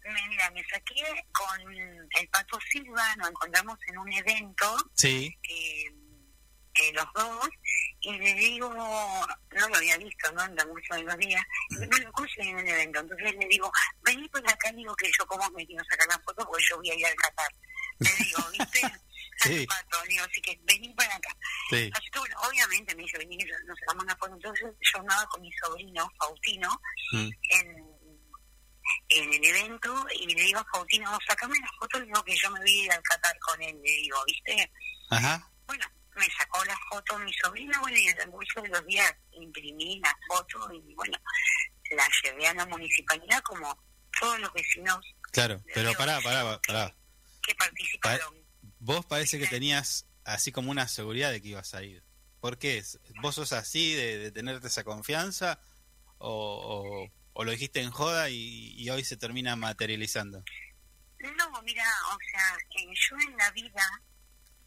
[0.04, 5.34] Me- Mira, me saqué con el Pato Silva, nos encontramos en un evento, Sí.
[5.48, 5.84] eh,
[6.74, 7.48] eh, los dos,
[8.00, 10.42] y le digo, no lo había visto, ¿no?
[10.44, 13.46] En la mucho de los días, y me lo cruzo en un evento, entonces le
[13.46, 13.70] digo,
[14.02, 16.76] vení por acá, y digo que yo como me quiero sacar la foto porque yo
[16.78, 17.54] voy a ir al Qatar.
[18.00, 18.80] Le digo, ¿viste?
[19.38, 19.60] Sí.
[19.60, 21.34] Al Pato, le digo, así que vení para acá.
[21.70, 21.90] Sí.
[21.94, 23.36] Así que bueno, obviamente me dice, vení,
[23.66, 26.68] nos sacamos una foto, entonces yo andaba con mi sobrino, Faustino,
[27.12, 27.30] Mm.
[27.48, 27.91] en,
[29.08, 32.50] en el evento y le digo a Faustino, sacame la foto, le digo que yo
[32.50, 34.70] me voy a ir al Qatar con él, le digo, ¿viste?
[35.10, 35.50] Ajá.
[35.66, 35.86] Bueno,
[36.16, 40.00] me sacó la foto mi sobrino, bueno, y en el transcurso de los días imprimí
[40.00, 41.18] la foto y bueno,
[41.90, 43.76] la llevé a la municipalidad como
[44.20, 44.98] todos los vecinos
[45.32, 46.94] Claro, pero pará, pará, pará.
[47.42, 48.34] que participaron.
[48.80, 52.02] Vos parece que tenías así como una seguridad de que ibas a ir.
[52.40, 52.82] ¿Por qué?
[53.22, 55.58] ¿Vos sos así de, de tenerte esa confianza?
[56.18, 56.28] ¿O,
[57.08, 60.44] o- o lo dijiste en joda y, y hoy se termina materializando?
[61.18, 64.02] No, mira, o sea, eh, yo en la vida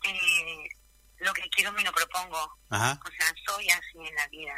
[0.03, 0.69] eh,
[1.17, 2.57] lo que quiero me lo propongo.
[2.69, 2.99] Ajá.
[3.05, 4.55] O sea, soy así en la vida.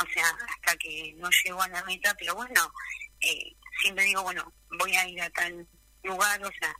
[0.00, 2.72] O sea, hasta que no llego a la meta, pero bueno,
[3.20, 5.66] eh, siempre digo, bueno, voy a ir a tal
[6.04, 6.74] lugar, o sea,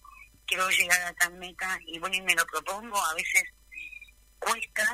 [0.46, 2.96] quiero llegar a tal meta y bueno, y me lo propongo.
[2.96, 3.44] A veces
[4.38, 4.88] cuesta,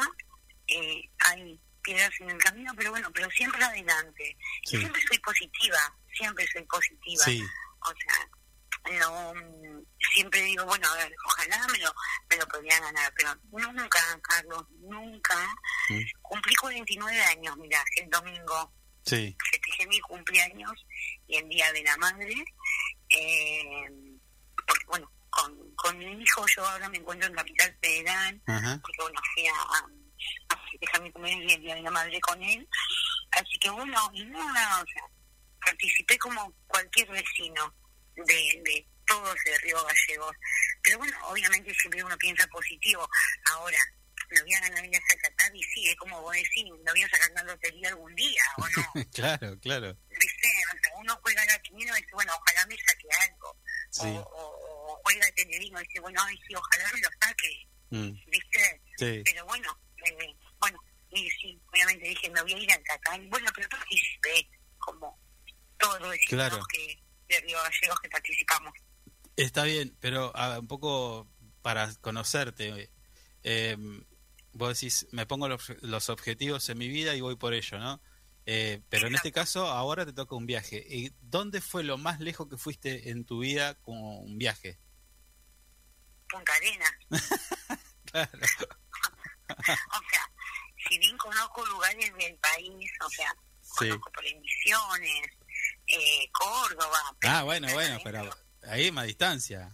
[0.67, 4.37] eh, hay piedras en el camino, pero bueno, pero siempre adelante.
[4.65, 4.77] Sí.
[4.77, 7.25] Y siempre soy positiva, siempre soy positiva.
[7.25, 7.45] Sí.
[7.81, 11.95] O sea, no mm, siempre digo, bueno, a ver, ojalá me lo,
[12.29, 15.47] me lo podría ganar, pero nunca, Carlos, nunca.
[15.91, 16.01] Mm.
[16.23, 18.73] Cumplí 49 años, mira, el domingo
[19.07, 19.37] Sí.
[19.51, 20.87] festejé mi cumpleaños
[21.29, 22.35] y el Día de la Madre.
[23.11, 23.87] Eh,
[24.67, 28.81] porque, bueno, con, con mi hijo yo ahora me encuentro en Capital Federal, Ajá.
[28.83, 29.87] porque, bueno, fui a,
[30.49, 32.69] a festejar mi cumpleaños el Día de la Madre con él.
[33.33, 35.03] Así que, bueno, nada, o sea,
[35.65, 37.75] participé como cualquier vecino
[38.15, 40.37] de, de todos de Río Gallegos.
[40.83, 43.09] Pero bueno, obviamente siempre uno piensa positivo.
[43.53, 43.79] Ahora,
[44.31, 47.03] me voy a ganar ya a Qatar y sí, es como vos decís, me voy
[47.03, 48.93] a sacar la lotería algún día, ¿o no?
[49.13, 49.97] claro, claro.
[50.11, 50.49] ¿Viste?
[50.73, 53.57] O sea, uno juega la quiniela y dice, bueno, ojalá me saque algo.
[53.91, 54.07] Sí.
[54.07, 57.69] O, o, o juega el y dice, bueno, ay, sí, ojalá me lo saque.
[57.91, 58.31] Mm.
[58.31, 58.83] ¿Viste?
[58.99, 59.23] Sí.
[59.25, 60.79] Pero bueno, eh, bueno,
[61.11, 63.23] y sí, obviamente dije, me voy a ir Qatar.
[63.23, 64.49] Y bueno, pero participé
[64.79, 65.19] como
[65.79, 66.61] todos los Claro.
[66.73, 68.73] que, de Río Gallegos que participamos.
[69.37, 71.29] Está bien, pero ah, un poco
[71.63, 72.91] para conocerte,
[73.43, 73.77] eh,
[74.53, 78.01] vos decís, me pongo los, los objetivos en mi vida y voy por ello, ¿no?
[78.47, 80.85] Eh, pero en este caso, ahora te toca un viaje.
[80.89, 84.79] ¿Y dónde fue lo más lejos que fuiste en tu vida con un viaje?
[86.29, 86.99] Punta Arena.
[88.15, 88.31] Claro.
[89.93, 90.31] o sea,
[90.89, 93.89] si bien conozco lugares del país, o sea, Sí.
[93.89, 95.31] conozco por Misiones,
[95.87, 98.31] eh, Córdoba, Ah, bueno, bueno, pero
[98.69, 99.71] ahí más distancia.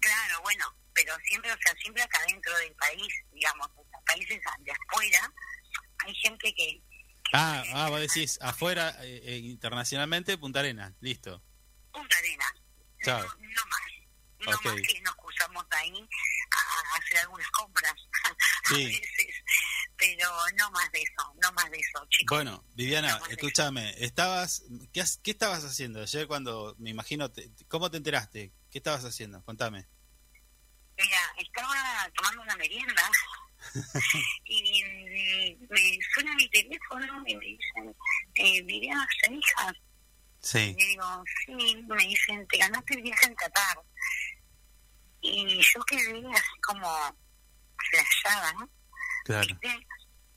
[0.00, 0.64] Claro, bueno,
[0.94, 5.32] pero siempre, o sea, siempre acá dentro del país, digamos, o sea, países de afuera,
[6.04, 6.82] hay gente que,
[7.32, 11.42] Ah, ah vos decís, afuera, eh, eh, internacionalmente, Punta Arena, listo.
[11.92, 12.54] Punta Arena,
[13.04, 13.20] Chao.
[13.22, 13.82] no más,
[14.40, 16.08] no más que nos cruzamos ahí
[16.50, 18.84] a, a hacer algunas compras, a Sí.
[18.86, 19.34] veces,
[19.96, 20.28] pero
[20.58, 22.36] no más de eso, no más de eso, chicos.
[22.36, 24.62] Bueno, Viviana, escúchame, estabas,
[24.92, 28.52] ¿qué, ¿qué estabas haciendo ayer cuando, me imagino, te- ¿cómo te enteraste?
[28.70, 29.42] ¿Qué estabas haciendo?
[29.44, 29.88] Contame.
[30.96, 33.02] Mira, estaba tomando una merienda
[34.44, 37.96] y mm, me suena mi teléfono y me dicen,
[38.34, 39.72] eh, Viviana, ¿tenés hija?
[40.40, 40.74] Sí.
[40.78, 43.78] Y digo, sí, me dicen, te ganaste el viaje en Qatar.
[45.20, 47.16] Y yo quedé así como
[47.90, 48.68] flashada, ¿no?
[49.24, 49.46] Claro.
[49.46, 49.86] ¿viste?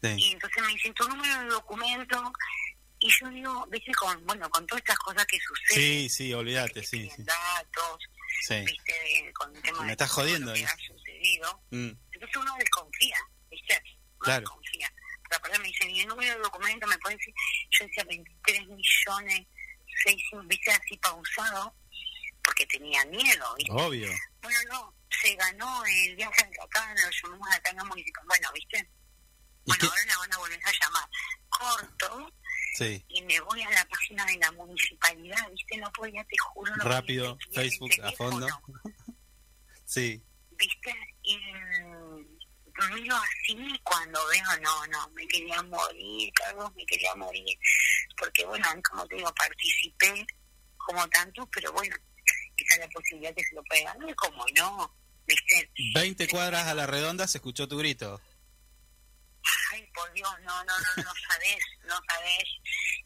[0.02, 0.16] Sí.
[0.18, 2.34] Y entonces me dicen tu número de documento
[3.00, 6.84] y yo digo, viste, con, bueno, con todas estas cosas que suceden, Sí, sí, olvídate,
[6.84, 7.24] sí, sí.
[7.24, 8.04] datos,
[8.44, 8.56] Sí.
[8.62, 10.66] viste, de- con el tema Me de estás todo jodiendo lo que ahí.
[10.66, 13.18] ha sucedido, Mm, entonces uno desconfía,
[13.50, 14.42] viste, uno Claro.
[14.42, 14.94] desconfía.
[15.44, 17.34] Pero me dicen, ¿y el número de documento me puede decir?
[17.70, 19.48] Yo decía 23 millones,
[20.04, 21.74] 6, viste, así pausado,
[22.44, 23.72] porque tenía miedo, viste.
[23.72, 24.10] Obvio.
[24.42, 28.24] Bueno, no, se ganó el viaje al Cacán, lo llamamos a Tanga Municipal.
[28.28, 28.90] Bueno, ¿viste?
[29.66, 31.10] Bueno, ahora la van a volver a llamar.
[31.50, 32.34] Corto
[32.74, 33.04] Sí.
[33.10, 35.78] y me voy a la página de la municipalidad, ¿viste?
[35.78, 36.76] No podía, te juro.
[36.78, 38.48] No Rápido, podía Facebook a fondo.
[39.86, 40.24] Sí.
[40.58, 40.96] ¿Viste?
[41.24, 47.58] Y mm, miro así cuando veo, no, no, me quería morir, Carlos, me quería morir.
[48.18, 50.26] Porque, bueno, como te digo, participé
[50.78, 51.96] como tanto, pero bueno,
[52.72, 54.96] esa es la posibilidad que se lo puede ganar, como no,
[55.28, 55.70] ¿viste?
[55.94, 58.22] 20 cuadras a la redonda se escuchó tu grito.
[59.72, 62.44] Ay, por Dios, no, no, no, no sabes, no sabes.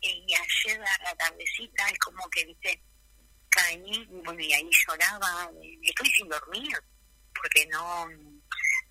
[0.01, 2.81] Y ayer a la tardecita es como que, viste,
[3.49, 5.49] caí, bueno, y ahí lloraba.
[5.83, 6.75] Estoy sin dormir,
[7.33, 8.07] porque no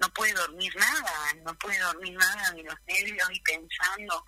[0.01, 4.25] no puede dormir nada, no puede dormir nada de los nervios y pensando,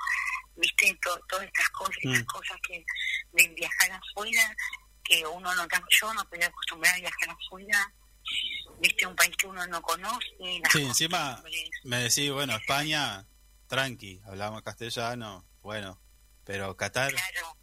[0.54, 2.26] viste, to- todas estas cosas, estas Mm.
[2.26, 2.84] cosas que
[3.32, 4.56] de viajar afuera,
[5.08, 5.66] que uno no,
[6.00, 7.94] yo no estoy acostumbrada a viajar afuera,
[8.80, 10.26] viste, un país que uno no conoce,
[10.72, 11.42] Sí, encima
[11.84, 13.26] me decís, bueno, España,
[13.68, 16.00] tranqui, hablamos castellano, bueno,
[16.44, 17.56] pero Qatar, Claro,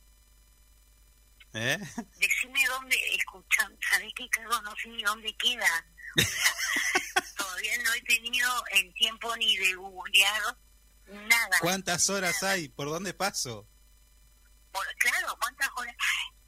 [1.53, 1.79] ¿eh?
[2.17, 4.61] decime dónde, escuchan, ¿sabés qué, Carlos?
[4.63, 5.85] No sé ni dónde queda.
[6.17, 10.41] O sea, todavía no he tenido el tiempo ni de googlear
[11.07, 11.57] nada.
[11.61, 12.69] ¿Cuántas horas hay?
[12.69, 13.67] ¿Por dónde paso?
[14.71, 15.95] Por- claro, ¿cuántas horas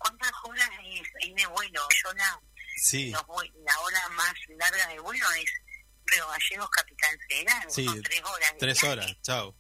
[0.05, 1.81] cuántas horas es, es de vuelo?
[2.03, 2.39] Yo la,
[2.77, 5.51] Sí, los vue- la hora más larga de vuelo es
[6.05, 7.71] Río Gallegos, Capital Federal.
[7.71, 8.53] sí, son tres horas.
[8.59, 8.93] tres viaje.
[8.99, 9.55] horas, chao.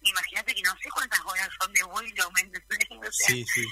[0.00, 2.88] Imagínate que no sé cuántas horas son de vuelo, ¿me entendés?
[3.08, 3.64] O sea, Sí, sí.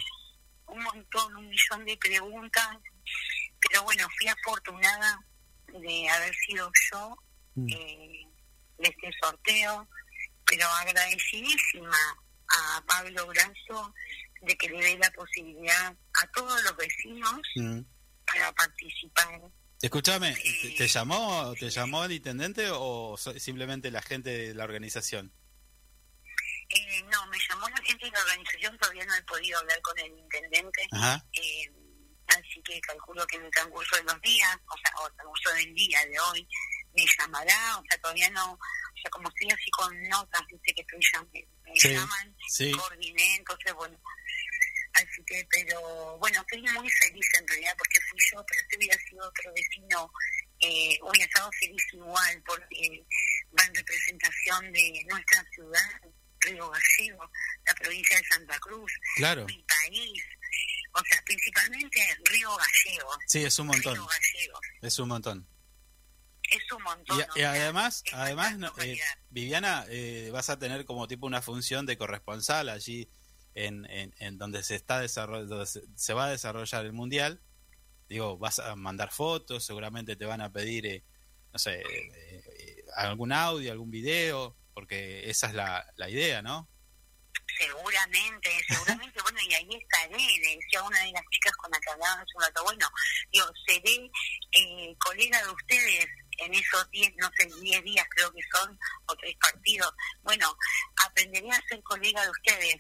[0.67, 2.69] un montón, un millón de preguntas,
[3.61, 5.19] pero bueno, fui afortunada
[5.69, 7.17] de haber sido yo
[7.55, 7.69] Mm.
[7.71, 8.27] eh,
[8.79, 9.87] de este sorteo,
[10.47, 11.97] pero agradecidísima
[12.49, 13.95] a Pablo Brazo
[14.43, 17.81] de que le dé la posibilidad a todos los vecinos Mm.
[18.27, 19.41] para participar.
[19.81, 25.33] Escúchame, ¿te, te llamó te llamó el intendente o simplemente la gente de la organización?
[26.75, 29.99] Eh, no, me llamó la gente de la organización, todavía no he podido hablar con
[29.99, 30.87] el intendente.
[30.93, 31.25] Ajá.
[31.35, 31.71] Eh,
[32.29, 35.51] así que calculo que en el transcurso de los días, o sea, o el transcurso
[35.55, 36.49] del día de hoy,
[36.95, 38.59] me llamará, o sea, todavía no, o
[39.03, 42.71] sea, como estoy así con notas, viste que estoy llam- me, me Sí, llaman, sí.
[42.73, 43.99] coordiné, entonces bueno,
[44.95, 48.99] así que, pero bueno, estoy muy feliz en realidad porque fui yo, pero si hubiera
[49.09, 50.13] sido otro vecino,
[50.61, 53.05] eh, hubiera estado feliz igual porque
[53.59, 56.01] va en representación de nuestra ciudad,
[56.41, 57.31] Río Gallego,
[57.67, 59.47] la provincia de Santa Cruz, Claro.
[59.47, 60.23] mi país,
[60.93, 63.17] o sea, principalmente Río Gallegos.
[63.27, 63.95] Sí, es un montón.
[63.95, 64.61] Río.
[64.83, 65.49] Es un montón.
[66.51, 67.25] Es un montón.
[67.35, 69.01] Y, además, además no, eh.
[69.31, 73.09] Viviana, eh, vas a tener como tipo una función de corresponsal allí
[73.55, 77.41] en, en, en donde se está desarroll- donde se, va a desarrollar el mundial.
[78.09, 81.05] Digo, vas a mandar fotos, seguramente te van a pedir, eh,
[81.53, 81.85] no sé, eh,
[82.59, 86.69] eh, algún audio, algún video, porque esa es la, la idea, ¿no?
[87.59, 91.91] Seguramente, seguramente, bueno, y ahí estaré, le decía una de las chicas con la que
[91.91, 92.89] hablaba hace un rato, bueno,
[93.31, 94.11] digo, seré
[94.53, 96.07] eh, colega de ustedes
[96.39, 99.93] en esos 10, no sé, 10 días creo que son, o tres partidos.
[100.23, 100.57] Bueno,
[101.07, 102.77] aprenderé a ser colega de ustedes.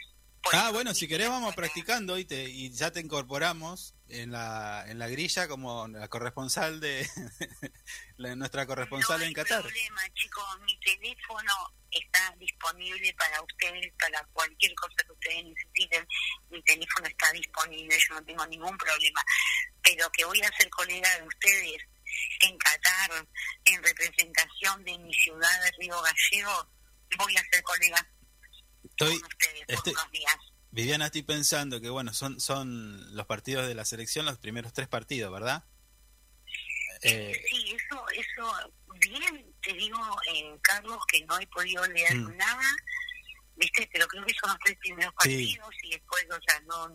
[0.52, 4.98] Ah, bueno, si querés vamos practicando y, te, y ya te incorporamos en la, en
[4.98, 7.08] la grilla como la corresponsal de
[8.16, 9.62] la- nuestra corresponsal no en hay Qatar.
[9.62, 11.52] problema, chicos, mi teléfono
[11.90, 16.06] está disponible para ustedes, para cualquier cosa que ustedes necesiten.
[16.50, 19.22] Mi teléfono está disponible, yo no tengo ningún problema.
[19.82, 21.82] Pero que voy a ser colega de ustedes
[22.40, 23.26] en Qatar,
[23.64, 26.68] en representación de mi ciudad de Río Gallego,
[27.18, 28.06] voy a ser colega
[28.92, 30.34] Estoy, con ustedes este- unos días.
[30.70, 34.88] Viviana, estoy pensando que bueno, son, son los partidos de la selección los primeros tres
[34.88, 35.64] partidos, ¿verdad?
[37.02, 39.98] Eh, Sí, eso, eso, bien, te digo,
[40.32, 42.36] eh, Carlos, que no he podido leer Mm.
[42.36, 42.62] nada,
[43.56, 43.88] ¿viste?
[43.92, 45.56] Pero creo que son los tres primeros Sí.
[45.56, 46.88] partidos y después, o sea, no,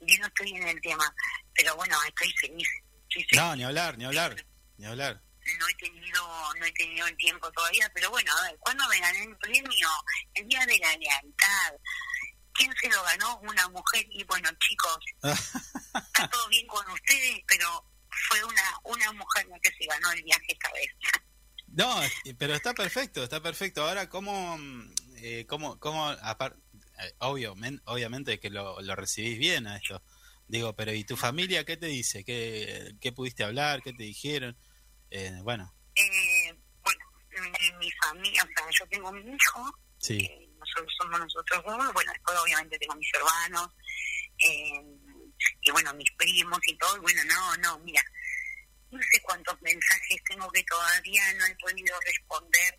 [0.00, 1.14] yo no estoy en el tema,
[1.54, 2.68] pero bueno, estoy feliz.
[3.08, 3.40] estoy feliz.
[3.42, 4.44] no, ni hablar, ni hablar,
[4.78, 5.22] ni hablar.
[5.58, 9.00] No he tenido, no he tenido el tiempo todavía, pero bueno, a ver, ¿cuándo me
[9.00, 9.88] gané el premio?
[10.34, 11.72] El día de la lealtad.
[12.54, 13.38] ¿Quién se lo ganó?
[13.40, 14.06] Una mujer.
[14.10, 17.84] Y bueno, chicos, está todo bien con ustedes, pero
[18.28, 20.86] fue una una mujer la que se ganó el viaje esta vez.
[21.68, 22.00] No,
[22.38, 23.82] pero está perfecto, está perfecto.
[23.82, 26.56] Ahora, ¿cómo, mm, eh, cómo, cómo apar-
[26.98, 30.02] eh, obvio, men- obviamente que lo, lo recibís bien a esto.
[30.46, 32.24] Digo, pero ¿y tu familia qué te dice?
[32.24, 33.82] ¿Qué, qué pudiste hablar?
[33.82, 34.54] ¿Qué te dijeron?
[35.14, 40.18] Eh, bueno, Eh, bueno, mi, mi familia, o sea, yo tengo mi hijo, sí.
[40.18, 43.68] que nosotros somos nosotros dos, bueno, después obviamente tengo mis hermanos,
[44.38, 44.80] eh,
[45.60, 48.02] y bueno, mis primos y todo, y bueno, no, no, mira,
[48.90, 52.78] no sé cuántos mensajes tengo que todavía no he podido responder,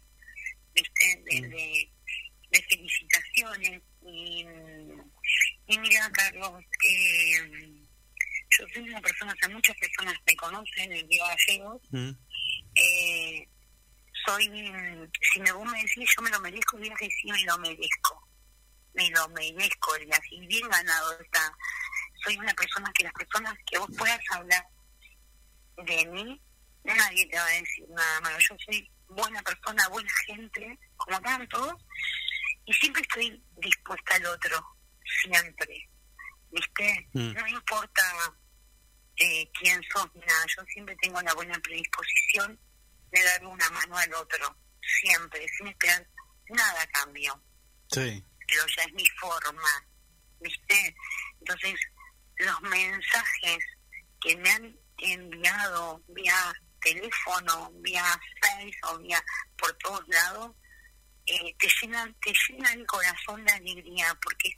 [0.74, 1.92] viste, de, de,
[2.50, 4.46] de felicitaciones, y,
[5.68, 7.83] y mira, Carlos, eh,
[8.60, 12.12] yo soy una persona, o sea, muchas personas me conocen en Río Gallegos, Mm,
[12.76, 13.48] eh,
[14.26, 14.46] soy,
[15.34, 18.28] si me vos me decís yo me lo merezco, diría que sí me lo merezco,
[18.94, 21.52] me lo merezco, y así bien ganado está.
[22.24, 24.66] Soy una persona que las personas que vos puedas hablar
[25.78, 26.42] de mí,
[26.84, 28.38] nadie te va a decir nada malo.
[28.40, 31.74] Yo soy buena persona, buena gente, como tantos,
[32.66, 34.66] y siempre estoy dispuesta al otro,
[35.22, 35.90] siempre.
[36.52, 37.10] ¿Viste?
[37.14, 37.34] Mm.
[37.34, 38.04] No importa
[39.18, 42.60] eh, quién sos, nada, yo siempre tengo la buena predisposición
[43.12, 44.58] de darle una mano al otro,
[45.02, 46.08] siempre, sin esperar
[46.50, 47.42] nada a cambio,
[47.92, 48.24] Sí.
[48.48, 49.88] pero ya es mi forma,
[50.40, 50.96] ¿viste?
[51.40, 51.76] Entonces,
[52.38, 53.60] los mensajes
[54.22, 58.04] que me han enviado vía teléfono, vía
[58.42, 59.24] Face o vía
[59.58, 60.56] por todos lados,
[61.26, 64.58] eh, te llenan, te llenan el corazón de alegría, porque es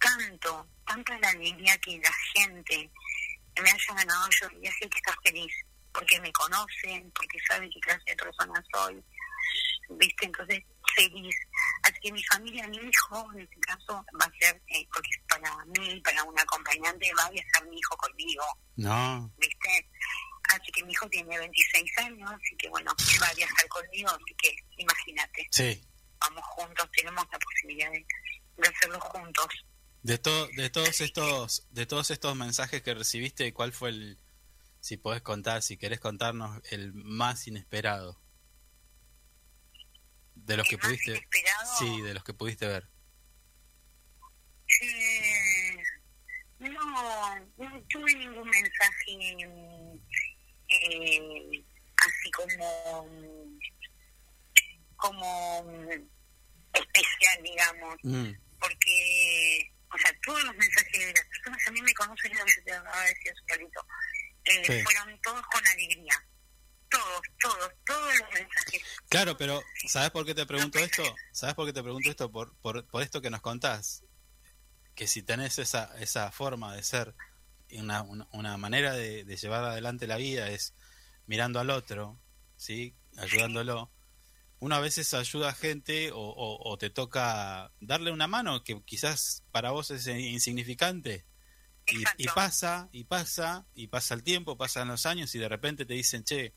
[0.00, 2.90] tanto, tanta la alegría que la gente
[3.62, 5.52] me haya ganado yo ya sé que está feliz,
[5.92, 9.02] porque me conocen, porque saben qué clase de persona soy,
[9.90, 10.26] ¿viste?
[10.26, 10.62] Entonces,
[10.94, 11.34] feliz.
[11.82, 15.56] Así que mi familia, mi hijo, en este caso, va a ser, eh, porque para
[15.66, 18.44] mí, para un acompañante, va a viajar mi hijo conmigo,
[18.76, 19.30] No.
[19.38, 19.88] ¿viste?
[20.50, 24.34] Así que mi hijo tiene 26 años, así que bueno, va a viajar conmigo, así
[24.38, 25.82] que imagínate, Sí.
[26.20, 28.06] vamos juntos, tenemos la posibilidad de,
[28.56, 29.46] de hacerlo juntos.
[30.02, 34.18] De, to- de todos estos de todos estos mensajes que recibiste, ¿cuál fue el
[34.80, 38.18] si podés contar, si querés contarnos el más inesperado?
[40.34, 41.20] De los que pudiste
[41.78, 42.88] Sí, de los que pudiste ver.
[44.82, 45.76] Eh,
[46.60, 49.36] no, no tuve ningún mensaje
[50.68, 51.64] eh,
[51.96, 53.48] así como
[54.96, 55.64] como
[56.72, 61.82] especial, digamos, Mm, porque, o sea, todos los mensajes de las personas que a mí
[61.82, 63.86] me conocen, lo que yo te acababa de decir, Carlito,
[64.44, 64.82] eh, Sí.
[64.84, 66.24] fueron todos con alegría.
[66.90, 68.82] Todos, todos, todos los mensajes.
[69.10, 71.02] Claro, pero ¿sabes por qué te pregunto esto?
[71.32, 72.32] ¿Sabes por qué te pregunto esto?
[72.32, 74.04] Por, por, por esto que nos contás.
[74.94, 77.14] Que si tenés esa, esa forma de ser,
[77.68, 80.72] y una, una, una manera de, de llevar adelante la vida es
[81.26, 82.18] mirando al otro,
[82.56, 82.96] ¿sí?
[83.18, 83.92] Ayudándolo.
[84.60, 88.82] Uno a veces ayuda a gente o, o- o te toca darle una mano que
[88.84, 91.24] quizás para vos es insignificante.
[91.86, 95.86] Y, y pasa, y pasa, y pasa el tiempo, pasan los años y de repente
[95.86, 96.54] te dicen, che,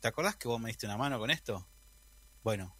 [0.00, 1.66] ¿te acordás que vos me diste una mano con esto?
[2.42, 2.76] Bueno,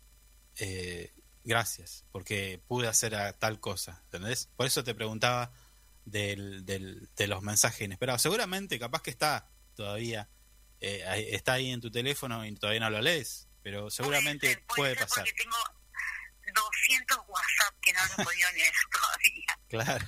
[0.59, 1.15] eh,
[1.45, 4.49] gracias, porque pude hacer a tal cosa, ¿entendés?
[4.57, 5.53] Por eso te preguntaba
[6.05, 8.21] del, del- de los mensajes inesperados.
[8.23, 10.29] Seguramente, capaz que está todavía,
[10.81, 15.25] eh, está ahí en tu teléfono y todavía no lo lees, pero seguramente puede pasar.
[15.25, 15.57] Porque tengo
[16.55, 19.59] 200 WhatsApp que no lo he podido leer todavía.
[19.69, 20.07] Claro.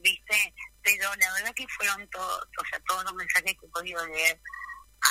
[0.00, 0.54] ¿viste?
[0.82, 4.40] Pero la verdad que fueron todos, o sea, todos los mensajes que he podido leer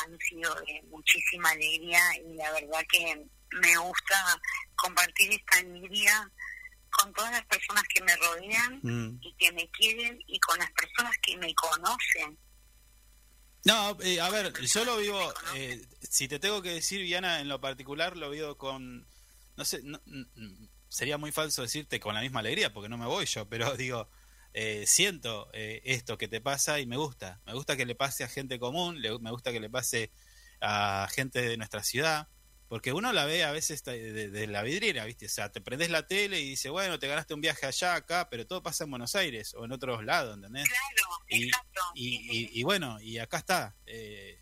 [0.04, 4.42] han sido de muchísima alegría y la verdad que me gusta
[4.76, 6.32] compartir esta alegría
[6.90, 9.20] con todas las personas que me rodean Mm.
[9.22, 12.36] y que me quieren y con las personas que me conocen.
[13.68, 15.20] No, eh, a ver, yo lo vivo,
[15.56, 19.06] eh, si te tengo que decir, Viana, en lo particular lo vivo con,
[19.58, 20.00] no sé, no-
[20.88, 24.08] sería muy falso decirte con la misma alegría, porque no me voy yo, pero digo,
[24.54, 28.24] eh, siento eh, esto que te pasa y me gusta, me gusta que le pase
[28.24, 30.12] a gente común, le- me gusta que le pase
[30.62, 32.30] a gente de nuestra ciudad,
[32.70, 35.28] porque uno la ve a veces de, de- la vidriera, ¿viste?
[35.28, 38.30] O sea, te prendes la tele y dice, bueno, te ganaste un viaje allá, acá,
[38.30, 40.66] pero todo pasa en Buenos Aires o en otros lados, ¿entendés?
[41.30, 41.50] y,
[41.96, 42.16] y,
[42.56, 44.40] y- y bueno, y acá está eh,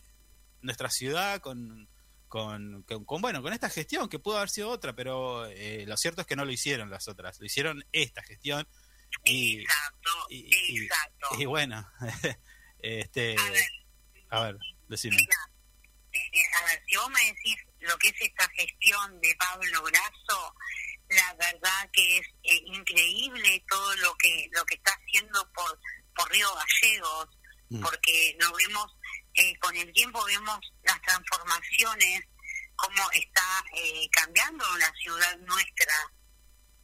[0.62, 1.88] nuestra ciudad con,
[2.28, 5.96] con, con- con, bueno, con esta gestión que pudo haber sido otra, pero eh, lo
[5.96, 8.68] cierto es que no lo hicieron las otras, lo hicieron esta gestión
[9.24, 9.60] y,
[10.30, 10.50] y,
[10.82, 10.88] y-
[11.38, 11.88] y bueno,
[12.80, 13.36] este,
[14.30, 14.58] a ver,
[14.88, 15.16] decime.
[15.18, 16.20] Eh,
[16.62, 17.56] a ver, si vos me decís
[17.88, 20.56] lo que es esta gestión de Pablo Brazo,
[21.10, 25.80] la verdad que es eh, increíble todo lo que lo que está haciendo por
[26.16, 27.30] por Río Gallegos,
[27.70, 27.82] Mm.
[27.82, 28.92] porque lo vemos
[29.34, 32.22] eh, con el tiempo vemos las transformaciones
[32.76, 36.12] cómo está eh, cambiando la ciudad nuestra,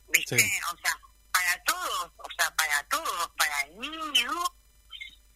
[0.07, 0.39] ¿viste?
[0.39, 0.59] Sí.
[0.73, 0.97] O sea,
[1.31, 4.31] para todos, o sea, para todos, para el niño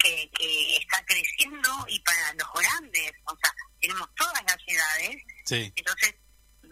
[0.05, 5.73] que, que está creciendo y para los grandes, o sea, tenemos todas las edades, Sí.
[5.75, 6.15] entonces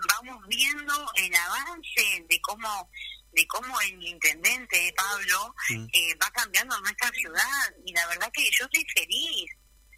[0.09, 2.89] vamos viendo el avance de cómo
[3.31, 5.87] de cómo el intendente Pablo Mm.
[5.91, 9.49] eh, va cambiando nuestra ciudad y la verdad que yo estoy feliz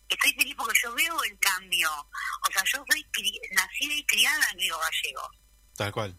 [0.07, 3.05] estoy feliz porque yo veo el cambio o sea yo soy
[3.51, 5.29] nacida y criada en Río Gallegos
[5.75, 6.17] Tal cual.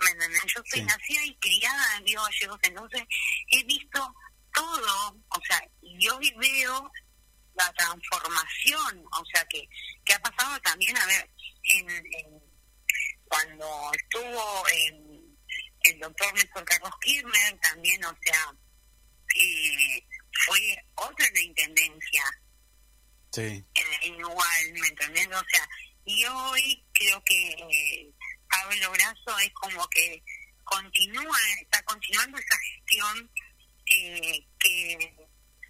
[0.00, 0.42] ¿me entendés?
[0.54, 0.84] yo soy Sí.
[0.86, 3.02] nacida y criada en Río Gallegos entonces
[3.48, 4.14] he visto
[4.52, 5.16] todo
[5.58, 6.90] sea y hoy veo
[7.54, 9.68] la transformación o sea que
[10.04, 11.30] que ha pasado también a ver
[11.64, 12.50] en, en-
[13.24, 15.36] cuando estuvo en
[15.82, 18.54] el doctor Néstor Carlos Kirchner también o sea
[19.36, 20.06] eh,
[20.46, 22.24] fue otra en la intendencia
[23.32, 23.42] Sí.
[23.74, 25.28] eh, igual, ¿me entendés?
[25.28, 25.68] O sea,
[26.04, 28.10] y hoy creo que eh,
[28.50, 30.20] Pablo Brazo es como que
[30.64, 33.30] continúa, está continuando esa gestión
[33.86, 35.14] eh, que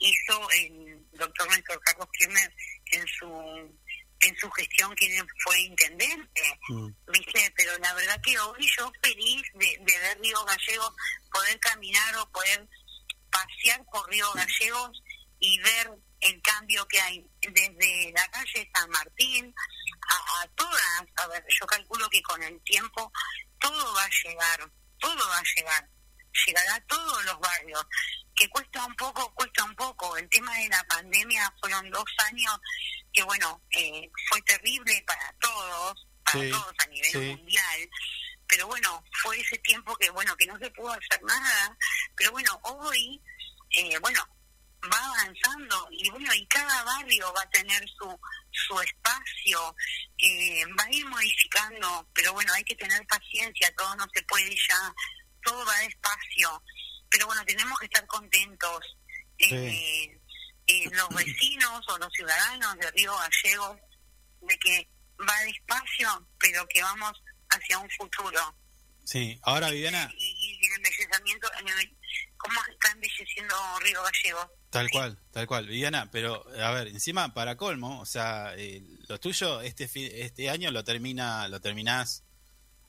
[0.01, 2.55] hizo el doctor Néstor Carlos Kirchner
[2.93, 3.81] en su
[4.23, 6.89] en su gestión que fue intendente, Mm.
[7.11, 7.53] ¿viste?
[7.57, 10.93] Pero la verdad que hoy yo feliz de, de ver Río Gallegos,
[11.33, 12.69] poder caminar o poder
[13.31, 15.03] pasear por Río Gallegos
[15.39, 15.91] y ver
[16.21, 19.55] el cambio que hay desde la calle San Martín
[20.11, 21.03] a, a todas.
[21.17, 23.11] A ver, yo calculo que con el tiempo
[23.59, 25.89] todo va a llegar, todo va a llegar,
[26.47, 27.85] llegará a todos los barrios.
[28.35, 30.17] Que cuesta un poco, cuesta un poco.
[30.17, 32.59] El tema de la pandemia fueron dos años
[33.13, 37.19] que, bueno, eh, fue terrible para todos, para Sí, todos a nivel sí.
[37.19, 37.91] mundial.
[38.47, 41.77] Pero bueno, fue ese tiempo que, bueno, que no se pudo hacer nada.
[42.17, 43.21] Pero bueno, hoy,
[43.71, 44.27] eh, bueno,
[44.89, 48.19] va avanzando y bueno, y cada barrio va a tener su,
[48.51, 49.77] su espacio,
[50.19, 54.51] eh, va a ir modificando, pero bueno, hay que tener paciencia, todo no se puede
[54.51, 54.95] ya,
[55.43, 56.63] todo va despacio,
[57.11, 58.97] pero bueno, tenemos que estar contentos.
[59.39, 60.21] eh,
[60.67, 63.77] eh, los vecinos o los ciudadanos de Río Gallegos
[64.43, 64.89] de que
[65.29, 67.13] va despacio, pero que vamos
[67.49, 68.55] hacia un futuro.
[69.05, 69.39] Sí.
[69.43, 71.97] Ahora, Viviana, Y, y el embellecimiento, en el-
[72.37, 74.47] ¿cómo está embelleciendo Río Gallegos?
[74.71, 75.67] Tal cual, tal cual.
[75.67, 79.85] Viviana, pero a ver, encima para colmo, o sea, eh, lo tuyo este
[80.23, 82.23] este año lo termina lo terminás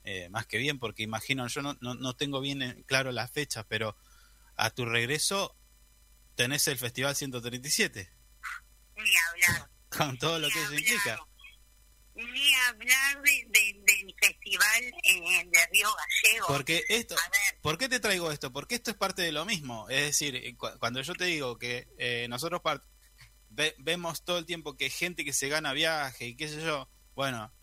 [0.04, 3.32] eh, más que bien porque imagino, yo no, no, no tengo bien en claro las
[3.32, 3.96] fechas, pero
[4.56, 5.56] a tu regreso
[6.36, 8.12] tenés el Festival 137
[8.96, 9.70] Ni hablar.
[9.90, 11.20] con todo lo que eso implica.
[12.14, 16.48] Ni hablar de, de- del festival eh, de Río Gallegos.
[16.48, 17.16] Porque esto,
[17.62, 18.52] ¿por qué te traigo esto?
[18.52, 19.88] Porque esto es parte de lo mismo.
[19.90, 22.62] Es decir, eh, cu- cuando yo te digo que eh, nosotros
[23.50, 26.90] ve- vemos todo el tiempo que gente que se gana viaje y qué sé yo,
[27.16, 27.54] bueno,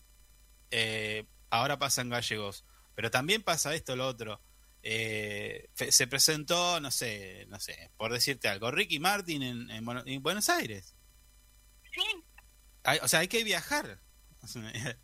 [0.71, 2.65] eh, ahora pasa en gallegos,
[2.95, 4.41] pero también pasa esto, lo otro.
[4.81, 10.03] Eh, se presentó, no sé, no sé, por decirte algo, Ricky Martin en, en Bueno-
[10.05, 10.95] en Buenos Aires.
[11.93, 12.03] Sí.
[12.83, 13.99] Hay- o sea, hay que viajar.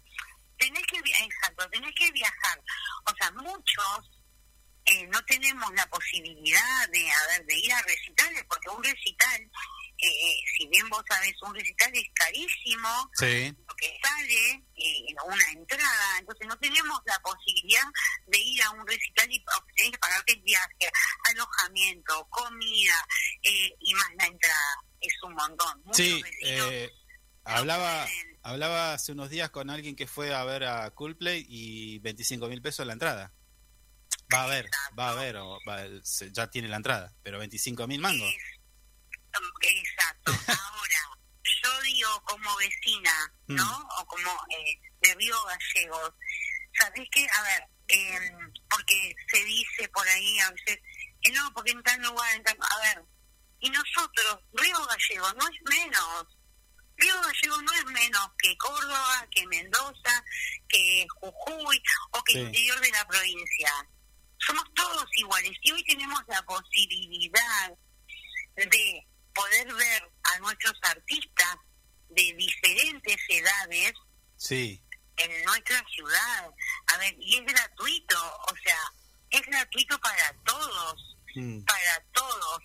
[0.57, 2.61] tenés que exacto tenés que viajar
[3.05, 4.14] o sea muchos
[4.85, 9.41] eh, no tenemos la posibilidad de a ver, de ir a recitales porque un recital
[9.97, 13.53] eh, eh, si bien vos sabés un recital es carísimo Sí.
[13.67, 17.83] lo que sale eh, una entrada entonces no tenemos la posibilidad
[18.27, 19.43] de ir a un recital y
[19.75, 20.91] tenés que pagarte el viaje
[21.31, 23.07] alojamiento comida
[23.43, 26.23] eh, y más la entrada es un montón Muchos Sí,
[27.43, 28.07] hablaba,
[28.43, 32.61] hablaba hace unos días con alguien que fue a ver a Coolplay y 25 mil
[32.61, 33.31] pesos la entrada.
[34.33, 37.87] Va a ver, va a ver, o va- se- ya tiene la entrada, pero 25
[37.87, 38.33] mil mangos.
[39.61, 40.31] Exacto.
[40.47, 40.99] Ahora,
[41.63, 43.87] yo digo como vecina, ¿no?
[43.99, 46.13] O como eh, de Río Gallegos.
[46.79, 47.27] ¿Sabés qué?
[47.37, 48.31] A ver, eh,
[48.69, 50.79] porque se dice por ahí a veces,
[51.21, 52.57] que no, porque en tal lugar, en tal...
[52.61, 53.03] A ver,
[53.59, 56.25] y nosotros, Río Gallegos no es menos.
[56.97, 60.23] Río Gallegos no es menos que Córdoba, que Mendoza,
[60.69, 61.81] que Jujuy
[62.11, 62.39] o que Sí.
[62.39, 63.71] el interior de la provincia.
[64.45, 67.71] Somos todos iguales y hoy tenemos la posibilidad
[68.55, 71.55] de poder ver a nuestros artistas
[72.09, 73.93] de diferentes edades
[74.37, 74.81] Sí,
[75.17, 76.49] en nuestra ciudad.
[76.87, 78.17] A ver, y es gratuito,
[78.47, 78.77] o sea,
[79.31, 81.65] es gratuito para todos, Mm.
[81.65, 82.59] para todos,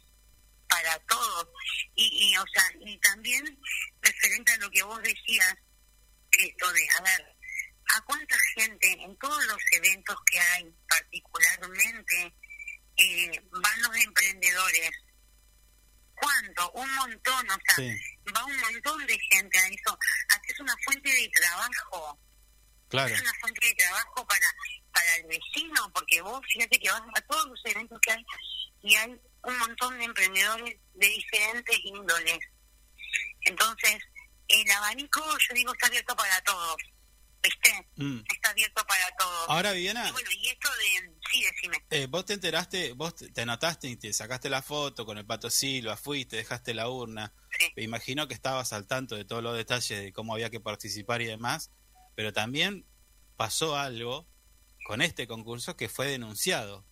[0.68, 1.48] para todos.
[1.96, 3.58] Y, y, o sea, y también
[4.00, 5.54] referente a lo que vos decías,
[6.38, 7.36] esto de, a ver,
[7.94, 12.34] a cuánta gente en todos los eventos que hay, particularmente,
[12.96, 14.90] eh, van los emprendedores.
[16.14, 16.70] ¿Cuánto?
[16.72, 17.94] Un montón, o sea,
[18.36, 19.98] va un montón de gente a eso.
[20.28, 22.18] Aquí es una fuente de trabajo.
[22.88, 23.14] Claro.
[23.14, 24.54] Es una fuente de trabajo para,
[24.92, 28.24] para el vecino, porque vos fíjate que vas a todos los eventos que hay
[28.82, 32.38] y hay un montón de emprendedores de diferentes índoles.
[33.42, 34.02] Entonces,
[34.48, 36.76] el abanico, yo digo, está abierto para todos.
[37.42, 37.88] ¿Viste?
[37.96, 38.20] Mm.
[38.34, 39.48] Está abierto para todos.
[39.48, 41.10] Ahora, Viviana, Y bueno, y esto de...
[41.32, 41.84] Sí, decime.
[41.90, 45.24] eh, vos te enteraste, vos te te anotaste y te sacaste la foto con el
[45.24, 47.32] Pato Silva, fuiste, dejaste la urna.
[47.76, 51.22] Me imagino que estabas al tanto de todos los detalles de cómo había que participar
[51.22, 51.70] y demás,
[52.14, 52.86] pero también
[53.36, 54.28] pasó algo
[54.86, 56.84] con este concurso que fue denunciado.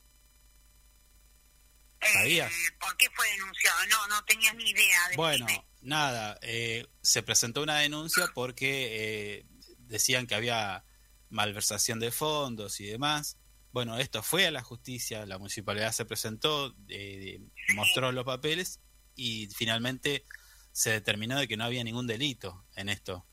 [2.01, 2.51] ¿Sabías?
[2.53, 3.79] Eh, ¿Por qué fue denunciado?
[3.91, 5.01] No, no tenía ni idea.
[5.09, 5.16] decime.
[5.16, 5.47] Bueno,
[5.81, 9.47] nada, eh, se presentó una denuncia porque eh,
[9.89, 10.85] decían que había
[11.31, 13.39] malversación de fondos y demás.
[13.73, 17.40] Bueno, esto fue a la justicia, la municipalidad se presentó, eh,
[17.74, 18.81] mostró los papeles
[19.15, 20.24] y finalmente
[20.73, 23.27] se determinó de que no había ningún delito en esto.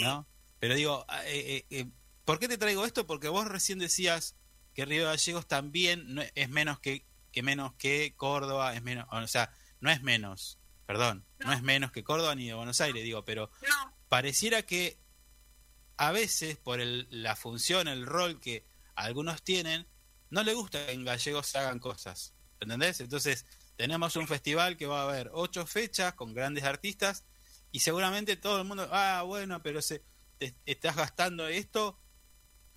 [0.00, 0.26] ¿no?
[0.58, 1.86] Pero digo, eh, eh, eh,
[2.24, 3.06] ¿por qué te traigo esto?
[3.06, 4.36] Porque vos recién decías
[4.74, 9.26] que Río Gallegos también no es menos que, que menos que Córdoba, es menos, o
[9.26, 13.24] sea, no es menos, perdón, no, es menos que Córdoba ni de Buenos Aires, digo,
[13.24, 13.50] pero
[14.08, 14.98] pareciera que
[15.96, 19.86] a veces por el, la función, el rol que algunos tienen,
[20.30, 23.00] no le gusta que en gallegos se hagan cosas, ¿entendés?
[23.00, 23.46] Entonces
[23.76, 27.24] tenemos un festival que va a haber ocho fechas con grandes artistas
[27.70, 30.04] y seguramente todo el mundo, ah, bueno, pero se,
[30.38, 32.00] te, estás gastando esto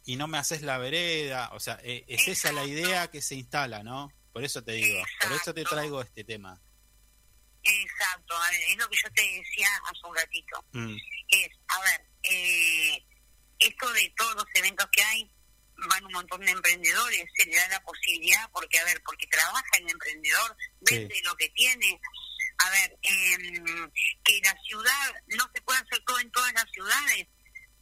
[0.05, 3.35] y no me haces la vereda, o sea, eh, es esa la idea que se
[3.35, 4.11] instala, ¿no?
[4.31, 6.61] Por eso te digo, por eso te traigo este tema.
[7.63, 10.65] Exacto, a ver, es lo que yo te decía hace un ratito.
[10.71, 10.95] Mm,
[11.29, 13.05] Es, a ver, eh,
[13.59, 15.31] esto de todos los eventos que hay,
[15.89, 19.77] van un montón de emprendedores, se le da la posibilidad, porque, a ver, porque trabaja
[19.79, 21.99] el emprendedor, vende lo que tiene.
[22.59, 23.91] A ver, em,
[24.23, 27.27] que la ciudad, no se puede hacer todo en todas las ciudades,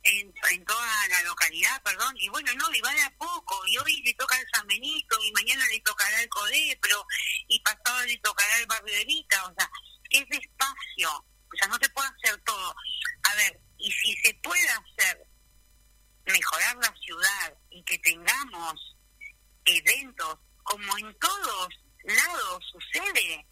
[0.04, 3.78] en, en toda la localidad, perdón, y bueno, no, y va de a poco, y
[3.78, 7.08] hoy le toca el San Benito, y mañana le tocará el Codepro,
[7.48, 9.70] y pasado le tocará el barrio de Vita, o sea,
[10.10, 11.26] es despacio,
[11.56, 12.76] o sea, no se puede hacer todo.
[13.24, 15.26] A ver, y si se puede hacer,
[16.26, 18.96] mejorar la ciudad y que tengamos
[19.66, 21.70] eventos como en todos
[22.04, 23.46] lados sucede,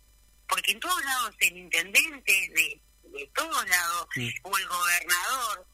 [0.48, 4.08] porque en todos lados el intendente de, de todos lados
[4.44, 5.68] o el gobernador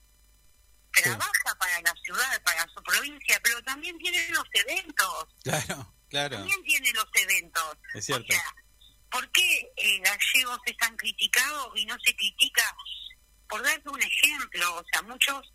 [0.91, 6.61] trabaja para la ciudad, para su provincia, pero también tiene los eventos, Claro, claro, también
[6.64, 7.77] tiene los eventos.
[7.93, 8.26] es cierto.
[8.27, 8.56] O sea,
[9.11, 12.76] ¿por qué eh, gallegos están criticados y no se critica?
[13.48, 15.52] Por darte un ejemplo, o sea, muchos,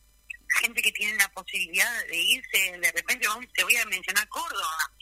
[0.61, 4.93] gente que tiene la posibilidad de irse, de repente, vamos, te voy a mencionar Córdoba,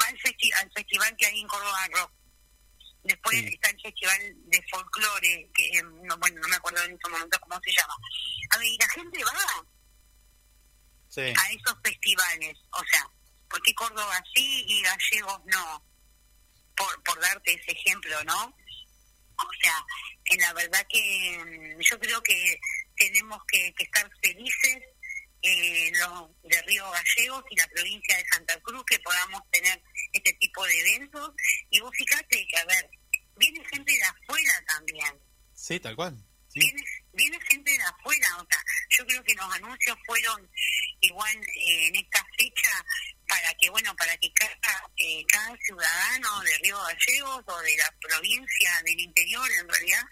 [0.00, 2.12] va al, festi- al festival que hay en Córdoba Rock.
[3.04, 4.18] Después está el festival
[4.50, 7.94] de folclore, que eh, no, bueno, no me acuerdo en estos momentos cómo se llama.
[8.50, 9.66] A ver, y la gente va
[11.08, 11.20] Sí.
[11.20, 12.58] a esos festivales.
[12.72, 13.08] O sea,
[13.48, 15.82] ¿por qué Córdoba sí y Gallegos no?
[16.76, 18.44] Por, por darte ese ejemplo, ¿no?
[19.38, 19.84] O sea,
[20.26, 22.58] en la verdad que mm, yo creo que
[22.96, 24.78] tenemos que, que estar felices
[25.42, 29.80] eh, los de Río Gallegos y la provincia de Santa Cruz que podamos tener
[30.12, 31.30] este tipo de eventos.
[31.70, 32.90] Y vos fíjate que, a ver,
[33.36, 35.20] viene gente de afuera también
[35.54, 36.16] Sí, tal cual.
[36.54, 36.82] viene,
[37.12, 40.50] viene gente de afuera, o sea, yo creo que los anuncios fueron
[41.00, 42.84] igual eh, en esta fecha
[43.28, 47.94] para que, bueno, para que cada, eh, cada ciudadano de Río Gallegos o de la
[48.00, 50.02] provincia del interior, en realidad,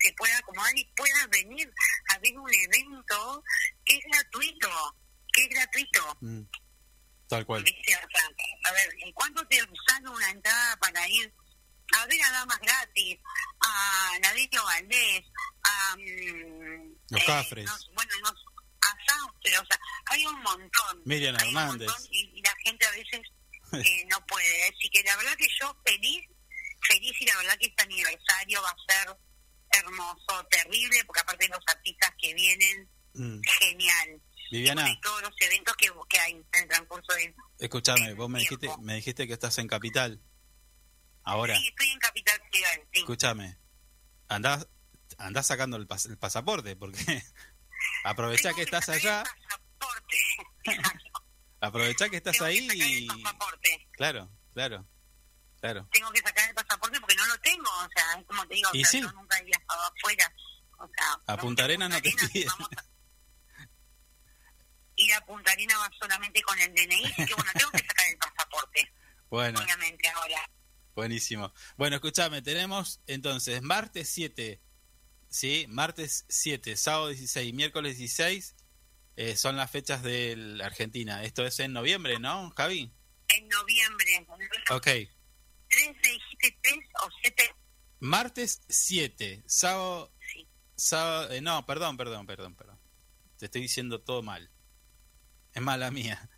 [0.00, 1.72] se pueda acomodar y pueda venir
[2.10, 3.42] a ver un evento
[3.84, 4.96] que es gratuito,
[5.32, 6.18] que es gratuito.
[6.20, 6.42] Mm,
[7.28, 7.62] Tal cual.
[7.62, 7.96] ¿viste?
[7.96, 8.28] O sea,
[8.64, 11.32] a ver, ¿en cuánto te sale una entrada para ir
[11.96, 13.18] a ver a Damas Gratis,
[13.60, 15.24] a Nadelio Valdés,
[15.62, 15.96] a...
[15.96, 17.64] mm, Los eh, Cafres.
[17.66, 18.34] no- bueno, no,
[18.90, 21.02] a Sauster, o sea, hay un montón.
[21.04, 21.88] Miriam hay un Hernández.
[21.88, 23.20] montón y, y la gente a veces
[23.72, 24.64] eh, no puede.
[24.64, 26.24] Así que la verdad que yo feliz,
[26.88, 29.16] feliz y la verdad que este aniversario va a ser
[29.70, 33.40] hermoso, terrible, porque aparte de los artistas que vienen, Mm.
[33.58, 34.22] genial.
[34.50, 37.34] Viviana, Y todos los eventos que, que hay en el transcurso de...
[37.58, 40.20] escúchame, vos me dijiste, me dijiste que estás en Capital.
[41.24, 43.00] Ahora, Sí, estoy en Capital Federal, sí.
[43.00, 43.58] escúchame,
[44.28, 44.68] andás,
[45.18, 46.98] andás sacando el, pas- el pasaporte, porque
[48.04, 49.24] aprovechá que estás allá,
[51.60, 53.08] aprovechá que estás ahí y...
[53.92, 54.86] Claro, claro,
[55.60, 55.88] claro.
[55.92, 58.70] Tengo que sacar el pasaporte porque no lo tengo, o sea, es como te digo,
[58.70, 59.00] o sea, sí.
[59.00, 60.32] yo nunca he viajado afuera,
[60.78, 62.48] o sea, A Punta Arenas no te piden.
[64.96, 68.18] ir a Punta Arena va solamente con el DNI, que bueno, tengo que sacar el
[68.18, 68.92] pasaporte,
[69.30, 70.50] Bueno, obviamente, ahora.
[70.94, 71.52] buenísimo.
[71.76, 74.60] Bueno, escúchame, tenemos entonces martes 7,
[75.28, 75.66] ¿sí?
[75.68, 78.54] Martes 7, sábado 16, miércoles 16,
[79.16, 81.24] eh, son las fechas de la Argentina.
[81.24, 82.92] Esto es en noviembre, ¿no, Javi?
[83.36, 84.26] En noviembre.
[84.70, 84.84] Ok.
[84.84, 87.54] ¿Tres dijiste tres o siete?
[88.00, 90.12] Martes 7, sábado...
[90.76, 92.78] sábado eh, no, perdón, perdón, perdón, perdón.
[93.38, 94.50] Te estoy diciendo todo mal.
[95.52, 96.30] Es mala mía.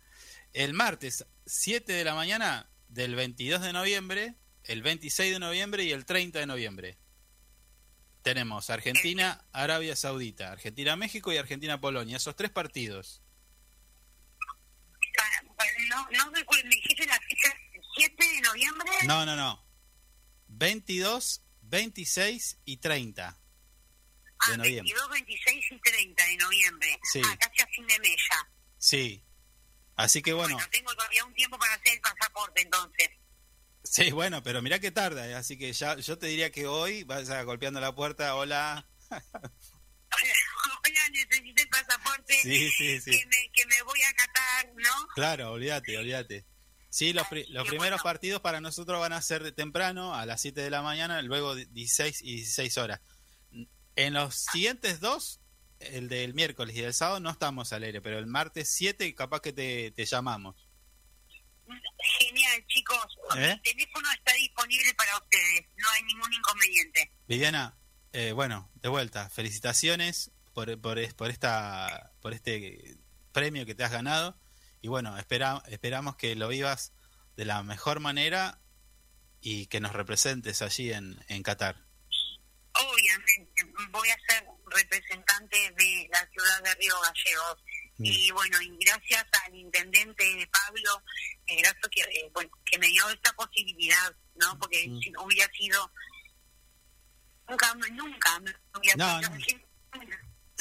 [0.53, 5.91] El martes 7 de la mañana del 22 de noviembre, el 26 de noviembre y
[5.91, 6.97] el 30 de noviembre.
[8.21, 12.17] Tenemos Argentina, Arabia Saudita, Argentina, México y Argentina, Polonia.
[12.17, 13.21] Esos tres partidos.
[15.19, 17.53] Ah, bueno, No, me dijiste la fecha
[17.97, 18.91] 7 de noviembre.
[19.05, 19.63] No, no, no.
[20.49, 23.39] 22, 26 y 30
[24.47, 24.93] de ah, noviembre.
[24.93, 26.99] 22, 26 y 30 de noviembre.
[27.11, 27.21] Sí.
[27.25, 28.49] Ah, casi a fin de mes ya.
[28.77, 29.23] Sí.
[29.95, 33.09] Así que bueno, Tengo todavía un tiempo para hacer el pasaporte entonces.
[33.83, 37.03] Sí, bueno, pero mirá que tarda, eh, así que ya yo te diría que hoy
[37.03, 38.87] vas a golpeando la puerta, hola.
[40.83, 42.33] Oiga, necesito el pasaporte.
[42.41, 43.11] Sí, sí, sí.
[43.11, 45.07] Que me, que me voy a Qatar, ¿no?
[45.15, 46.45] Claro, olvídate, olvídate.
[46.89, 50.41] Sí, los, pri- los primeros partidos para nosotros van a ser de temprano, a las
[50.41, 52.99] 7 de la mañana, luego de 16 y 16 horas.
[53.95, 55.39] En los siguientes dos,
[55.79, 59.39] el del miércoles y el sábado, no estamos al aire, pero el martes 7 capaz
[59.41, 60.55] que te, te llamamos.
[62.19, 63.17] Genial, chicos.
[63.37, 63.55] ¿Eh?
[63.55, 65.65] Mi teléfono está disponible para ustedes.
[65.77, 67.11] No hay ningún inconveniente.
[67.27, 67.77] Viviana,
[68.13, 72.97] eh, bueno, de vuelta, felicitaciones por, por, por, esta, por este
[73.31, 74.37] premio que te has ganado.
[74.81, 76.93] Y bueno, espera, esperamos que lo vivas
[77.35, 78.59] de la mejor manera
[79.41, 81.77] y que nos representes allí en, en Qatar.
[82.73, 87.63] Obviamente, voy a ser representante de la ciudad de Río Gallegos.
[88.01, 88.05] Mm.
[88.05, 91.03] Y bueno, y gracias al intendente Pablo,
[91.47, 94.57] eh, gracias que, eh, bueno, que me dio esta posibilidad, ¿no?
[94.59, 94.99] Porque Mm.
[95.01, 95.91] si no hubiera sido.
[97.49, 99.59] Nunca, nunca me hubiera No, sido.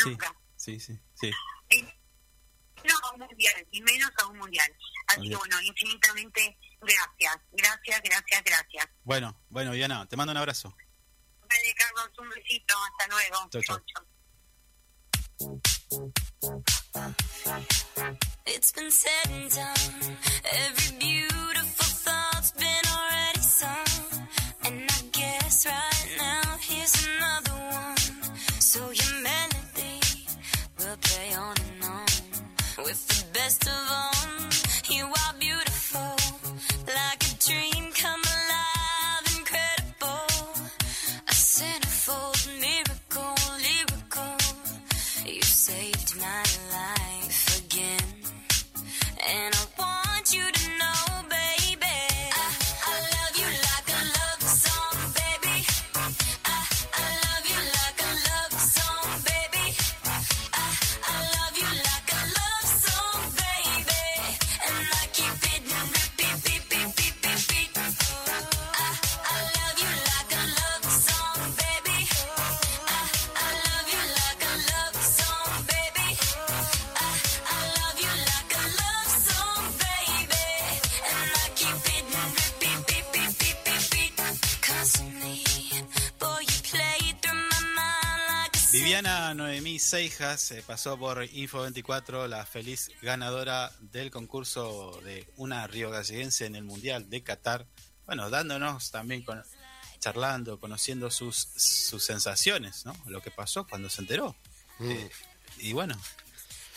[0.04, 0.34] Nunca.
[0.56, 1.30] sí, sí, sí.
[2.82, 4.74] No, a un mundial, y menos a un mundial.
[5.08, 8.88] Así que bueno, infinitamente gracias, gracias, gracias, gracias.
[9.04, 10.74] Bueno, bueno, Viviana, te mando un abrazo.
[11.40, 13.50] Vale, Carlos, un besito, hasta luego.
[13.50, 13.62] Chau,
[16.62, 16.79] chau.
[18.46, 20.16] It's been said and done.
[20.66, 21.19] Every beautiful
[89.34, 96.46] Noemí Seijas eh, pasó por Info24, la feliz ganadora del concurso de una río galleguense
[96.46, 97.66] en el Mundial de Qatar.
[98.06, 99.42] Bueno, dándonos también, con,
[100.00, 102.96] charlando, conociendo sus, sus sensaciones, ¿no?
[103.06, 104.34] Lo que pasó cuando se enteró.
[104.78, 104.90] Mm.
[104.90, 105.10] Eh,
[105.58, 105.94] y bueno,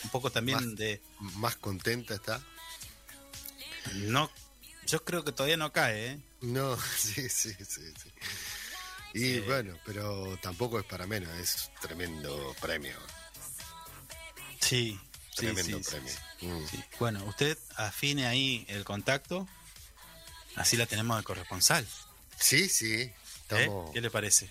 [0.04, 1.02] un poco también de...
[1.18, 2.40] Más contenta está.
[3.94, 4.30] No,
[4.86, 6.20] yo creo que todavía no cae, ¿eh?
[6.40, 7.92] No, sí, sí, sí.
[8.00, 8.12] sí.
[9.14, 12.96] Y bueno, pero tampoco es para menos, es tremendo premio.
[14.60, 14.98] Sí,
[15.36, 16.12] Tremendo sí, premio.
[16.40, 16.46] sí.
[16.46, 16.66] Mm.
[16.68, 16.84] Sí.
[16.98, 19.48] Bueno, usted afine ahí el contacto,
[20.56, 21.86] así la tenemos de corresponsal.
[22.38, 22.92] Sí, sí.
[22.94, 23.14] ¿eh?
[23.42, 23.90] Estamos...
[23.92, 24.50] ¿Qué le parece?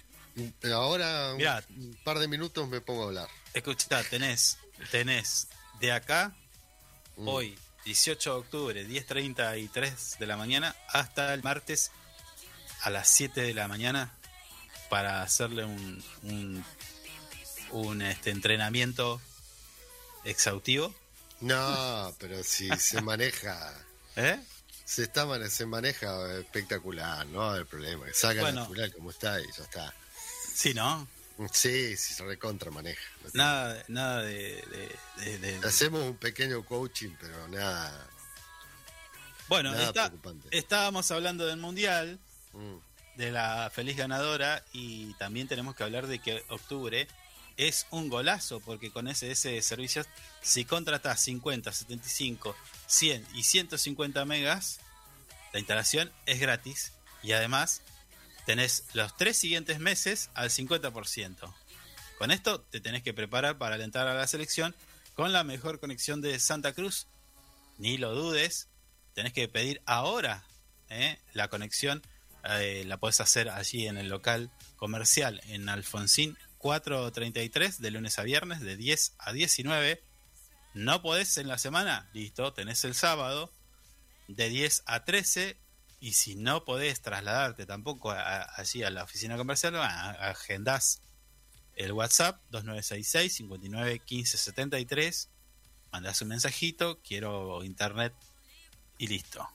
[0.73, 1.63] Ahora, un- Mirá.
[1.69, 3.29] un par de minutos me pongo a hablar.
[3.53, 4.57] Escucha, tenés,
[4.91, 5.47] tenés
[5.79, 6.35] de acá,
[7.15, 7.27] Mm.
[7.27, 11.91] hoy, 18 de octubre, 10.33 de la mañana, hasta el martes
[12.81, 14.11] a las 7 de la mañana
[14.93, 16.63] para hacerle un, un,
[17.71, 19.19] un, este, entrenamiento
[20.23, 20.93] exhaustivo.
[21.41, 23.73] No, pero si se maneja.
[24.15, 24.39] ¿Eh?
[24.85, 28.05] Se, está, se maneja espectacular, no hay problema.
[28.13, 28.61] Saca Bueno.
[28.61, 29.91] natural como está y ya está.
[30.53, 31.07] Sí, ¿no?
[31.51, 33.01] Sí, sí, se recontra maneja.
[33.23, 38.07] No tiene- Nada, nada de, de- de- de- Hacemos un pequeño coaching, pero nada.
[39.47, 40.11] Bueno, nada está-
[40.51, 42.19] estábamos hablando del Mundial,
[42.53, 42.77] Mm.
[43.15, 47.07] De la feliz ganadora, y también tenemos que hablar de que octubre
[47.57, 50.07] es un golazo porque con SS Servicios,
[50.41, 52.55] si contratas 50, 75,
[52.87, 54.79] 100 y 150 megas,
[55.51, 57.81] la instalación es gratis y además
[58.45, 61.53] tenés los tres siguientes meses al 50%.
[62.17, 64.75] Con esto te tenés que preparar para alentar a la selección
[65.13, 67.07] con la mejor conexión de Santa Cruz.
[67.77, 68.67] Ni lo dudes,
[69.13, 70.43] tenés que pedir ahora
[70.89, 71.19] ¿eh?
[71.33, 72.01] la conexión.
[72.43, 78.23] Eh, la podés hacer allí en el local comercial en Alfonsín 433 de lunes a
[78.23, 80.01] viernes de 10 a 19.
[80.73, 83.51] No podés en la semana, listo, tenés el sábado
[84.27, 85.57] de 10 a 13
[85.99, 91.01] y si no podés trasladarte tampoco a- a- allí a la oficina comercial, a- agendás
[91.75, 95.29] el WhatsApp 2966 59 15 73,
[95.91, 98.13] mandás un mensajito, quiero internet
[98.97, 99.47] y listo.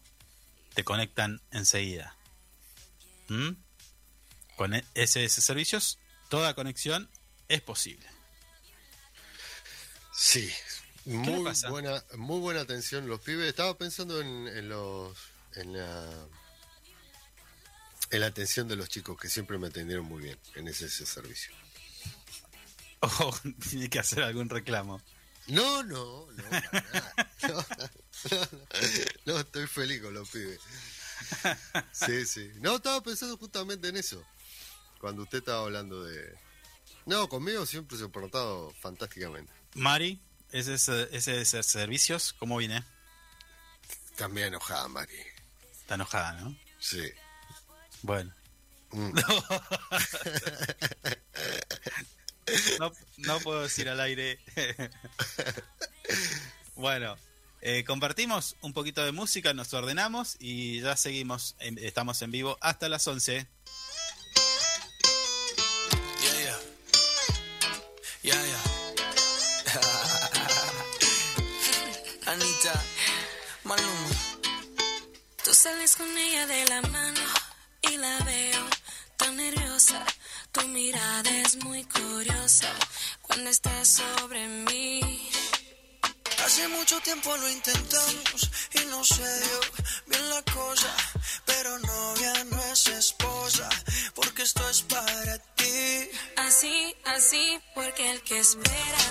[0.75, 2.17] Te conectan enseguida.
[3.29, 3.51] ¿Mm?
[4.57, 5.99] Con SS Servicios,
[6.29, 7.09] toda conexión
[7.49, 8.07] es posible.
[10.13, 10.51] Sí,
[11.05, 13.49] muy buena, muy buena atención los pibes.
[13.49, 15.17] Estaba pensando en, en los,
[15.55, 16.27] en la,
[18.11, 21.07] en la atención de los chicos que siempre me atendieron muy bien en ese, ese
[21.07, 21.55] servicio.
[23.01, 23.35] O
[23.71, 25.01] tiene que hacer algún reclamo.
[25.47, 27.15] No, no, no, para nada.
[27.49, 27.89] no, no,
[28.31, 28.93] no,
[29.25, 30.61] no, estoy feliz con los pibes.
[31.93, 32.51] Sí, sí.
[32.61, 34.25] No, estaba pensando justamente en eso.
[35.01, 36.37] Cuando usted estaba hablando de...
[37.07, 39.53] No, conmigo siempre se ha portado fantásticamente.
[39.75, 40.21] Mari,
[40.51, 42.85] ese es ese es servicios, ¿cómo viene?
[44.17, 45.15] También enojada, Mari.
[45.81, 46.57] Está enojada, ¿no?
[46.79, 47.03] Sí.
[48.03, 48.35] Bueno.
[48.91, 49.13] Mm.
[52.79, 54.39] No, no puedo decir al aire.
[56.75, 57.17] bueno,
[57.61, 61.57] eh, compartimos un poquito de música, nos ordenamos y ya seguimos.
[61.61, 63.47] en- estamos en vivo hasta las 11.
[66.23, 66.59] Yeah, yeah.
[68.23, 68.63] Yeah, yeah.
[72.27, 72.83] Anita,
[73.65, 74.09] Maluma.
[75.45, 77.21] Tú sales con ella de la mano
[77.83, 78.67] y la veo
[79.17, 80.05] tan nerviosa.
[80.53, 82.71] Tu mirada es muy curiosa
[83.23, 85.01] cuando estás sobre mí.
[86.49, 89.61] Hace mucho tiempo lo intentamos y no se dio
[90.07, 90.97] bien la cosa.
[91.45, 93.69] Pero novia no es esposa,
[94.15, 96.09] porque esto es para ti.
[96.39, 99.05] Así, así, porque el que espera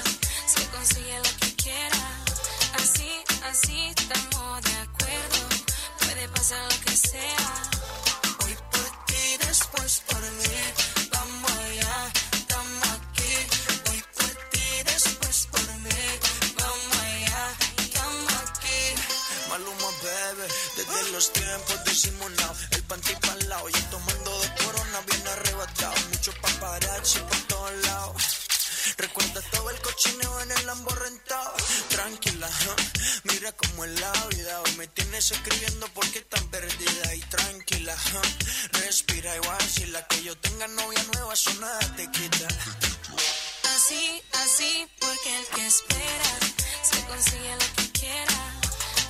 [0.47, 2.23] se consigue lo que quiera.
[2.73, 3.11] Así,
[3.43, 5.41] así, estamos de acuerdo.
[5.99, 7.69] Puede pasar lo que sea.
[8.45, 10.77] Hoy por ti, después por mí.
[21.18, 22.57] Los tiempos disimulados.
[22.69, 25.95] El panty pa'l lado, yo tomando de corona bien arrebatado.
[26.11, 28.23] Mucho paparazzi por todos lados.
[28.98, 31.53] Recuerda todo el cochineo en el Lambo rentado.
[31.89, 32.48] Tranquila,
[33.23, 34.61] mira cómo es la vida.
[34.61, 37.95] Hoy me tienes escribiendo porque tan perdida y tranquila.
[38.73, 42.48] Respira igual si la que yo tenga novia nueva, eso nada te quita.
[43.76, 46.31] Así, así, porque el que espera
[46.84, 48.57] se consigue lo que quiera.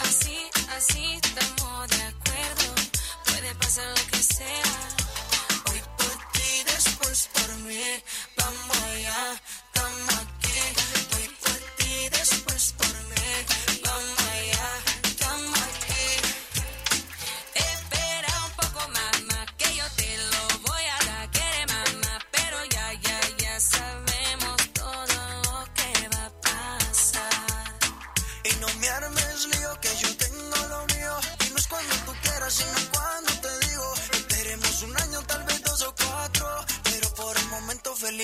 [0.08, 0.38] Así,
[0.78, 2.76] así, estamos de acuerdo.
[3.26, 4.74] Puede pasar lo que sea.
[5.70, 7.84] Hoy por ti, después por mí.
[8.38, 9.42] Vamos allá,
[9.74, 11.07] estamos aquí.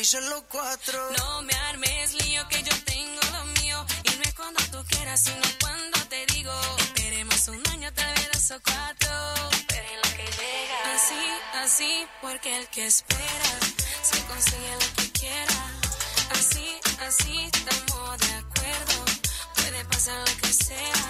[0.03, 0.99] Felices los cuatro.
[1.17, 3.85] No me armes lío que yo tengo lo mío.
[4.03, 6.51] Y no es cuando tú quieras, sino cuando te digo.
[6.79, 9.49] Esperemos un año, tal vez dos o cuatro.
[9.51, 10.95] Esperen lo que llega.
[10.95, 11.23] Así,
[11.63, 13.51] así, porque el que espera
[14.01, 15.59] se consigue lo que quiera.
[16.31, 16.67] Así,
[17.07, 19.05] así, estamos de acuerdo.
[19.55, 21.03] Puede pasar lo que sea.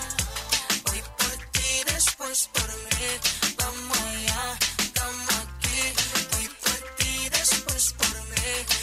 [0.92, 3.10] Hoy por ti, después por mí.
[3.58, 5.82] Vamos allá, estamos aquí.
[6.38, 8.83] Hoy por ti, después por mí.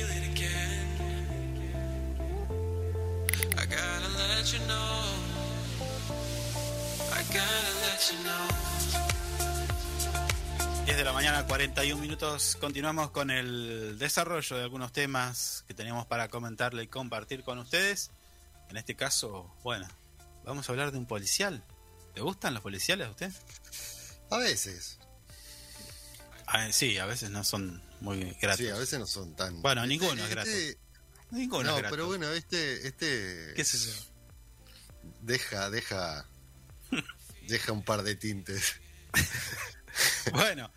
[11.11, 12.55] la mañana, 41 minutos.
[12.61, 18.11] Continuamos con el desarrollo de algunos temas que tenemos para comentarle y compartir con ustedes.
[18.69, 19.85] En este caso, bueno,
[20.45, 21.65] vamos a hablar de un policial.
[22.15, 23.31] ¿Le gustan los policiales a usted?
[24.29, 24.99] A veces.
[26.47, 28.59] Ah, sí, a veces no son muy gratos.
[28.59, 29.61] Sí, a veces no son tan.
[29.61, 30.49] Bueno, ninguno Este- es grato.
[30.49, 30.79] este-
[31.31, 31.93] Ninguno no, es grato.
[31.93, 33.93] pero bueno, este, este ¿Qué sé yo?
[35.21, 36.25] deja, deja,
[37.49, 38.75] deja un par de tintes.
[40.33, 40.71] Bueno,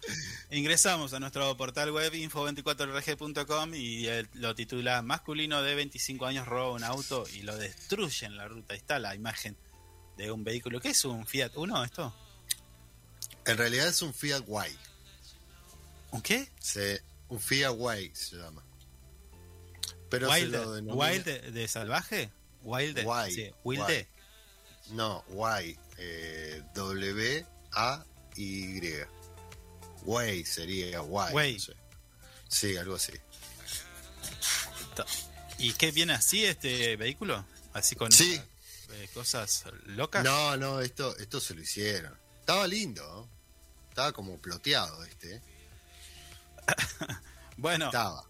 [0.50, 6.84] ingresamos a nuestro portal web info24rg.com y lo titula Masculino de 25 años roba un
[6.84, 8.74] auto y lo destruye en la ruta.
[8.74, 9.56] Ahí está la imagen
[10.16, 10.80] de un vehículo.
[10.80, 12.12] ¿Qué es un Fiat Uno esto?
[13.46, 14.76] En realidad es un Fiat Guay.
[16.10, 16.48] ¿Un qué?
[16.58, 18.62] Se, un Fiat Guay se llama.
[20.10, 22.30] Pero ¿Wild, se lo denomina- wild de, de salvaje?
[22.62, 23.02] ¿Wild?
[23.02, 24.06] Guay, Sí, Wild.
[24.90, 25.78] No, Guay.
[25.98, 26.62] Eh,
[28.36, 29.06] W-A-Y.
[30.04, 31.74] Guay sería no sé.
[32.48, 33.12] Sí, algo así.
[35.58, 37.44] ¿Y qué viene así este vehículo?
[37.72, 38.40] Así con Sí.
[38.92, 40.24] eh, cosas locas.
[40.24, 42.16] No, no, esto, esto se lo hicieron.
[42.40, 43.02] Estaba lindo.
[43.02, 43.28] ¿no?
[43.88, 45.40] Estaba como ploteado este.
[47.56, 48.24] Bueno, Estaba.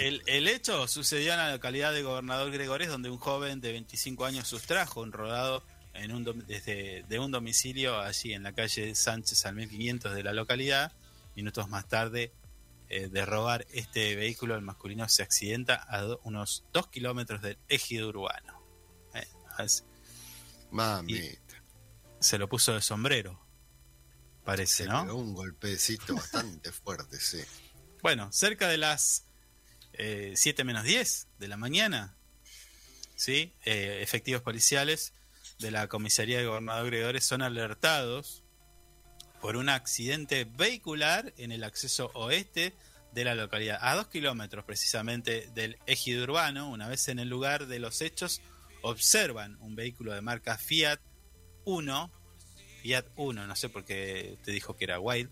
[0.00, 4.24] El, el hecho sucedió en la localidad de Gobernador Gregores, donde un joven de 25
[4.24, 5.62] años sustrajo un rodado
[5.98, 10.32] en un desde de un domicilio allí en la calle Sánchez al 1500 de la
[10.32, 10.92] localidad.
[11.34, 12.32] Minutos más tarde
[12.88, 17.58] eh, de robar este vehículo, el masculino se accidenta a do- unos 2 kilómetros del
[17.68, 18.62] ejido urbano.
[19.14, 19.26] Eh,
[19.58, 19.84] as-
[20.70, 21.20] Mami.
[22.20, 23.38] se lo puso de sombrero,
[24.44, 25.04] parece, Se ¿no?
[25.04, 27.40] pegó un golpecito bastante fuerte, sí.
[28.02, 29.24] Bueno, cerca de las
[29.92, 32.16] eh, 7 menos 10 de la mañana,
[33.14, 33.52] ¿sí?
[33.64, 35.12] Eh, efectivos policiales
[35.58, 38.42] de la comisaría de Gobernador Gregores son alertados
[39.40, 42.74] por un accidente vehicular en el acceso oeste
[43.12, 46.68] de la localidad, a dos kilómetros precisamente del ejido urbano.
[46.68, 48.42] Una vez en el lugar de los hechos,
[48.82, 51.00] observan un vehículo de marca Fiat
[51.64, 52.10] 1,
[52.82, 55.30] Fiat 1, no sé por qué te dijo que era Wild.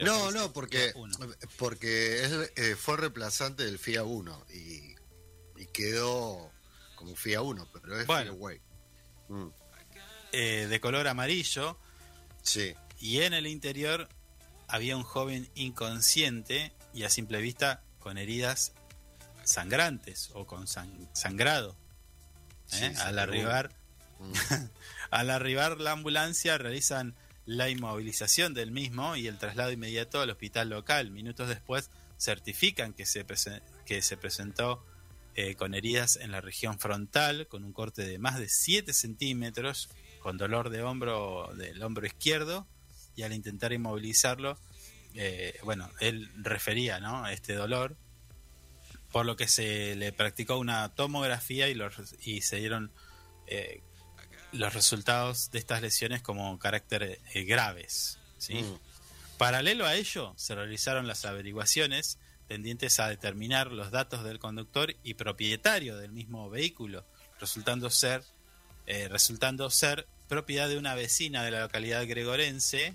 [0.00, 1.18] No, no, porque, Fiat 1.
[1.56, 4.94] porque es, eh, fue reemplazante del FIA 1 y,
[5.62, 6.50] y quedó
[6.96, 8.36] como FIA 1, pero es Bueno.
[9.28, 9.48] Mm.
[10.32, 11.78] Eh, de color amarillo
[12.42, 12.74] Sí.
[12.98, 14.08] y en el interior
[14.68, 18.72] había un joven inconsciente y a simple vista con heridas
[19.44, 21.76] sangrantes o con sang- sangrado.
[22.72, 22.92] ¿eh?
[22.94, 23.70] Sí, al arribar
[24.18, 24.32] Mm.
[25.10, 30.68] al arribar la ambulancia realizan la inmovilización del mismo y el traslado inmediato al hospital
[30.68, 31.10] local.
[31.10, 31.90] Minutos después
[32.20, 33.26] certifican que se,
[33.84, 34.86] que se presentó
[35.34, 39.88] eh, con heridas en la región frontal, con un corte de más de 7 centímetros,
[40.22, 42.66] con dolor de hombro del hombro izquierdo
[43.16, 44.58] y al intentar inmovilizarlo,
[45.14, 47.26] eh, bueno, él refería ¿no?
[47.28, 47.96] este dolor,
[49.10, 52.90] por lo que se le practicó una tomografía y, los, y se dieron
[53.46, 53.82] eh,
[54.52, 58.18] los resultados de estas lesiones como carácter eh, graves.
[58.38, 58.54] ¿sí?
[58.54, 58.78] Mm.
[59.38, 65.14] Paralelo a ello, se realizaron las averiguaciones tendientes a determinar los datos del conductor y
[65.14, 67.04] propietario del mismo vehículo,
[67.40, 68.22] resultando ser,
[68.86, 72.94] eh, resultando ser propiedad de una vecina de la localidad gregorense,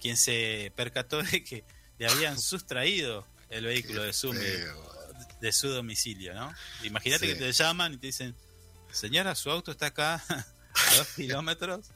[0.00, 1.64] quien se percató de que
[1.98, 6.54] le habían sustraído el vehículo de su, de su domicilio, ¿no?
[6.84, 7.32] Imagínate Sí.
[7.34, 8.34] que te llaman y te dicen,
[8.92, 11.86] señora, su auto está acá a dos kilómetros.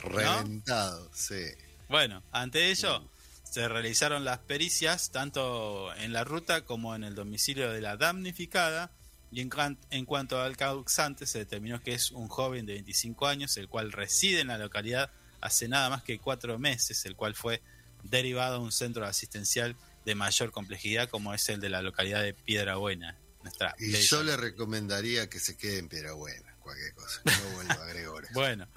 [0.00, 1.44] Reventado, sí.
[1.88, 3.08] Bueno, ante ello
[3.44, 8.90] se realizaron las pericias tanto en la ruta como en el domicilio de la damnificada
[9.32, 13.26] y en, cuan- en cuanto al causante se determinó que es un joven de 25
[13.26, 15.10] años el cual reside en la localidad
[15.40, 17.62] hace nada más que cuatro meses, el cual fue
[18.04, 22.34] derivado a un centro asistencial de mayor complejidad como es el de la localidad de
[22.34, 23.16] Piedra Buena.
[23.42, 27.22] Nuestra Y bella- yo le recomendaría que se quede en Piedra-Buena, cualquier cosa.
[27.24, 28.30] No vuelva a Gregores.
[28.34, 28.68] Bueno,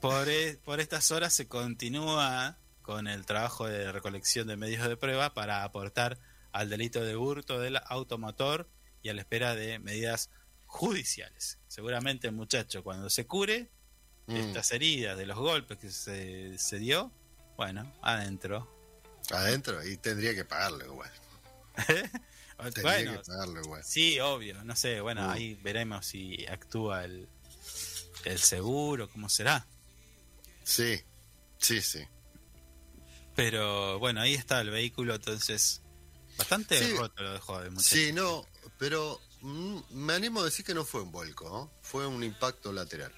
[0.00, 4.96] por, e- por estas horas se continúa con el trabajo de recolección de medios de
[4.96, 6.18] prueba para aportar
[6.52, 8.68] al delito de hurto del automotor
[9.02, 10.30] y a la espera de medidas
[10.66, 11.58] judiciales.
[11.68, 13.70] Seguramente el muchacho cuando se cure
[14.26, 14.36] Mm.
[14.36, 17.10] estas heridas de los golpes que se, se dio,
[17.56, 18.70] bueno, adentro.
[19.32, 21.10] Adentro, y tendría que pagarlo igual.
[22.56, 23.82] Tendría bueno, que pagarlo igual.
[23.84, 25.30] sí, obvio, no sé, bueno, Mm.
[25.30, 27.28] ahí veremos si actúa el,
[28.24, 29.66] el seguro, cómo será.
[30.62, 31.00] Sí,
[31.58, 32.04] sí, sí.
[33.34, 35.82] Pero bueno, ahí está el vehículo, entonces
[36.36, 36.94] bastante Sí.
[36.96, 37.96] roto lo dejó de muchacho.
[37.96, 38.46] Sí, no,
[38.82, 41.70] pero mm, me animo a decir que no fue un vuelco, ¿no?
[41.82, 43.12] fue un impacto lateral.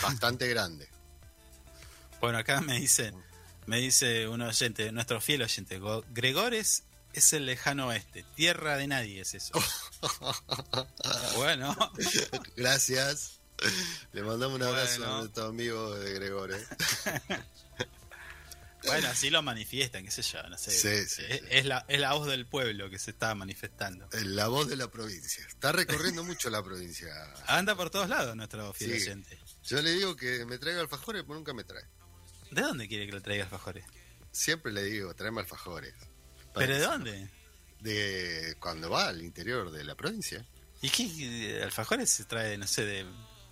[0.00, 0.88] Bastante grande.
[2.20, 3.12] Bueno, acá me dice,
[3.66, 8.86] me dice un oyente, nuestro fiel oyente, Go- Gregores es el lejano oeste, tierra de
[8.86, 9.52] nadie es eso.
[11.36, 11.76] bueno,
[12.56, 13.40] Gracias.
[14.12, 16.68] Le mandamos un abrazo a nuestro amigo de Gregores.
[18.86, 20.70] bueno, así lo manifiestan, qué sé yo, no sé.
[20.70, 20.78] Sí,
[21.08, 21.46] sí, es, sí.
[21.50, 24.08] es la, es la voz del pueblo que se está manifestando.
[24.24, 25.44] La voz de la provincia.
[25.46, 27.08] Está recorriendo mucho la provincia.
[27.46, 29.38] Anda por todos lados nuestro fiel oyente.
[29.64, 31.84] Yo le digo que me traiga alfajores, pero nunca me trae.
[32.50, 33.84] ¿De dónde quiere que lo traiga alfajores?
[34.32, 35.94] Siempre le digo, tráeme alfajores.
[36.54, 37.28] ¿Pero de dónde?
[37.80, 40.44] De cuando va al interior de la provincia.
[40.82, 43.06] ¿Y qué alfajores se trae, no sé, de,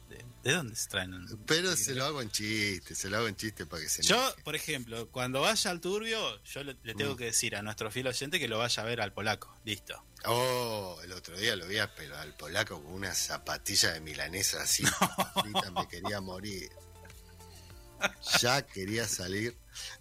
[0.08, 1.12] de, de dónde se traen?
[1.46, 4.34] Pero se lo hago en chiste, se lo hago en chiste para que se Yo,
[4.44, 7.16] por ejemplo, cuando vaya al turbio, yo le, le tengo Mm.
[7.18, 9.54] que decir a nuestro fiel oyente que lo vaya a ver al polaco.
[9.64, 10.02] Listo.
[10.24, 14.62] Oh, el otro día lo vi a- pero al polaco con una zapatilla de milanesa
[14.62, 14.82] así.
[15.42, 16.70] frita, me quería morir.
[18.40, 19.56] Ya quería salir.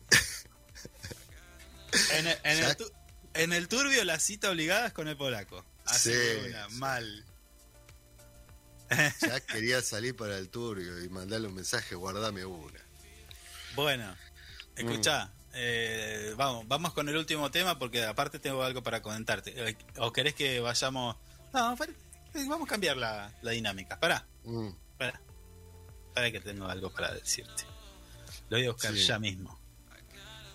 [2.12, 2.92] En el, en el Ya- tu-
[3.34, 5.64] en el turbio la cita obligada es con el polaco.
[5.86, 6.76] Así Sí, de una, sí.
[6.76, 7.26] mal.
[9.22, 12.80] Ya quería salir para el turbio y mandarle un mensaje, guardame una.
[13.76, 14.16] Bueno,
[14.76, 15.32] escucha, Mm.
[15.54, 19.54] eh, vamos, vamos con el último tema porque aparte tengo algo para comentarte.
[19.70, 21.16] Eh, ¿O querés que vayamos?
[21.54, 24.00] No, eh, vamos a cambiar la, la dinámica.
[24.00, 25.20] Pará, Mm, pará.
[26.14, 27.64] Pará que tengo algo para decirte.
[28.50, 29.06] Lo voy a buscar Sí.
[29.06, 29.60] ya mismo.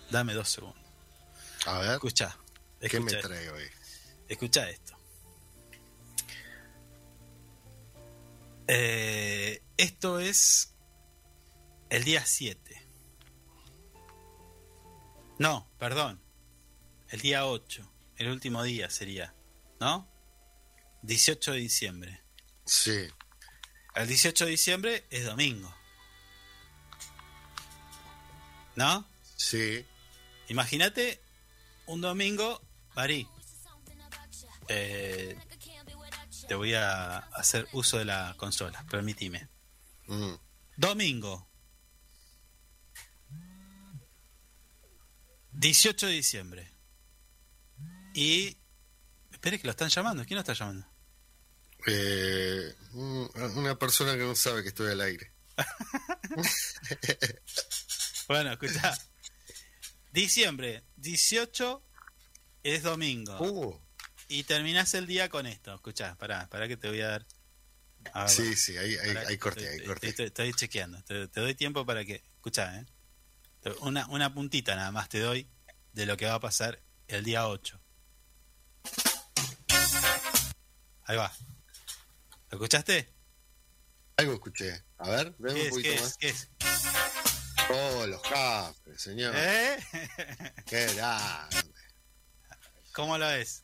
[0.09, 0.79] Dame dos segundos.
[1.65, 2.37] A ver, Escucha.
[2.81, 3.63] ¿qué me escucha, hoy?
[4.27, 4.97] escucha esto.
[8.67, 10.75] Eh, esto es
[11.89, 12.87] el día 7.
[15.39, 16.21] No, perdón.
[17.09, 17.89] El día 8.
[18.17, 19.33] El último día sería.
[19.79, 20.07] ¿No?
[21.01, 22.21] 18 de diciembre.
[22.65, 23.07] Sí,
[23.95, 25.73] El 18 de diciembre es domingo.
[28.75, 29.05] ¿No?
[29.35, 29.85] sí.
[30.49, 31.19] Imagínate
[31.85, 32.61] un domingo,
[32.95, 33.27] Marí.
[34.67, 35.37] eh,
[36.53, 39.49] te voy a hacer uso de la consola, permitime.
[40.05, 40.33] mm,
[40.77, 41.49] Domingo.
[45.53, 46.71] 18 de diciembre.
[48.13, 48.55] Y...
[49.31, 50.23] Espere que lo están llamando.
[50.25, 50.87] ¿Quién lo está llamando?
[51.87, 55.33] Eh, un- una persona que no sabe que estoy al aire.
[58.27, 58.95] Bueno, escucha.
[60.11, 61.83] Diciembre 18
[62.63, 63.37] es domingo.
[63.41, 63.82] Uh,
[64.33, 65.75] Y terminás el día con esto.
[65.75, 67.25] Escuchá, pará, pará que te voy a dar.
[68.13, 70.07] A ver, sí, sí, ahí, ahí, pará, ahí corté, estoy- ahí estoy- corté.
[70.09, 71.03] Estoy, estoy chequeando.
[71.03, 72.15] Te, te doy tiempo para que.
[72.35, 72.85] Escuchá, ¿eh?
[73.81, 75.47] Una, una puntita nada más te doy
[75.93, 77.79] de lo que va a pasar el día 8.
[81.05, 81.31] Ahí va.
[82.49, 83.13] ¿Lo escuchaste?
[84.17, 84.83] Algo escuché.
[84.97, 85.69] A ver, ¿Qué un es?
[85.69, 86.09] poquito ¿Qué más.
[86.09, 86.17] es?
[86.17, 86.49] ¿Qué es?
[87.69, 89.33] Oh, los cafres, señor.
[89.37, 89.77] ¿Eh?
[90.65, 91.55] Qué grande.
[92.93, 93.63] ¿Cómo lo ves?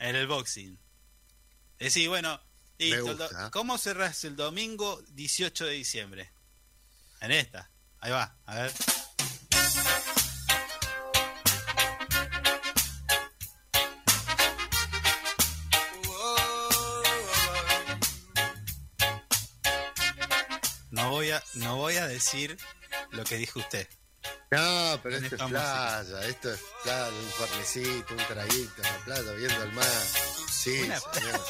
[0.00, 0.78] En el boxing.
[1.78, 2.40] Eh, sí, bueno,
[2.78, 3.50] listo, gusta.
[3.50, 6.32] ¿Cómo cerrás el domingo 18 de diciembre?
[7.20, 7.70] En esta.
[8.00, 8.72] Ahí va, a ver.
[20.90, 22.56] No voy a, no voy a decir
[23.10, 23.86] lo que dijo usted.
[24.50, 29.32] No, pero esto es playa, esto es playa, un farnecito, un traguito en la playa,
[29.32, 29.86] viendo el mar.
[30.50, 31.40] Sí, Una- señor.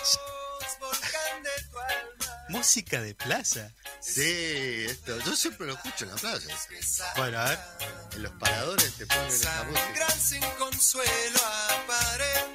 [2.49, 3.71] Música de plaza.
[4.01, 6.57] Sí, esto, yo siempre lo escucho en la playa.
[7.17, 7.59] Bueno, a ver.
[8.13, 9.93] En los paradores te ponen esta música.
[9.95, 11.39] Gran sin consuelo
[11.71, 12.50] aparente.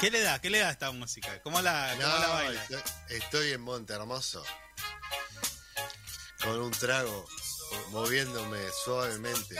[0.00, 0.40] ¿Qué le da?
[0.40, 1.40] ¿Qué le da a esta música?
[1.42, 2.62] ¿Cómo la, cómo la No, baila?
[2.62, 4.42] estoy, estoy en Monte Hermoso.
[6.42, 7.26] Con un trago,
[7.90, 9.56] moviéndome suavemente.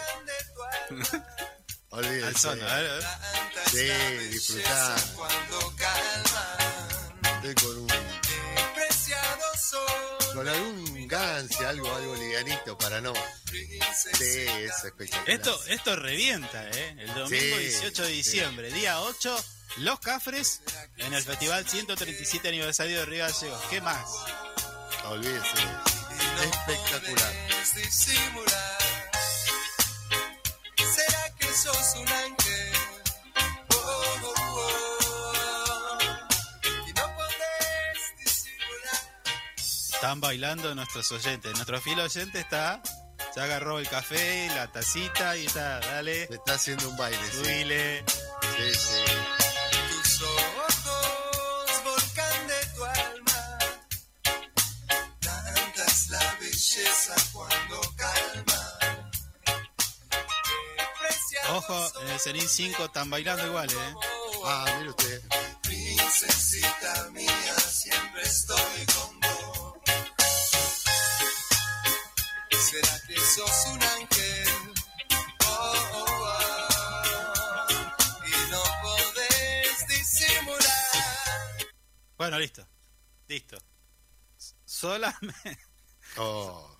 [1.90, 2.26] Olvídese.
[2.26, 3.04] Al son, a ver, a ver.
[3.70, 4.98] Sí, disfrutar.
[7.36, 7.88] Estoy con un.
[10.34, 13.12] Con algún ganse, algo, algo livianito para no.
[13.50, 13.66] Sí,
[14.46, 15.28] es espectacular.
[15.28, 16.96] Esto, esto revienta, ¿eh?
[16.98, 18.14] El domingo Sí, 18 de sí.
[18.14, 19.44] diciembre, día 8,
[19.78, 20.60] Los Cafres
[20.98, 23.60] en el Festival 137 aniversario de Río Gallegos.
[23.70, 24.04] ¿Qué más?
[25.06, 25.46] Olvídese.
[26.42, 27.32] Espectacular.
[30.76, 32.72] ¿Será que sos un ángel?
[36.86, 39.00] Y no podés disimular.
[39.56, 41.52] Están bailando nuestros oyentes.
[41.54, 42.82] Nuestro fiel oyente está,
[43.34, 47.36] ya agarró el café, la tacita y está, dale, Me está haciendo un baile, sí.
[47.38, 48.04] subile.
[48.56, 49.39] Sí, sí.
[61.60, 63.94] Ojo, en el Cenin 5 están bailando igual, ¿eh?
[64.46, 65.22] Ah, mire usted.
[65.60, 69.74] Princesita mía, siempre estoy con vos.
[72.58, 74.48] ¿Será que sos un ángel?
[75.46, 77.68] Oh, oh, oh.
[78.26, 81.68] Y no podés disimular.
[82.16, 82.66] Bueno, listo.
[83.28, 83.58] Listo.
[84.64, 85.58] Solamente.
[86.16, 86.74] Oh,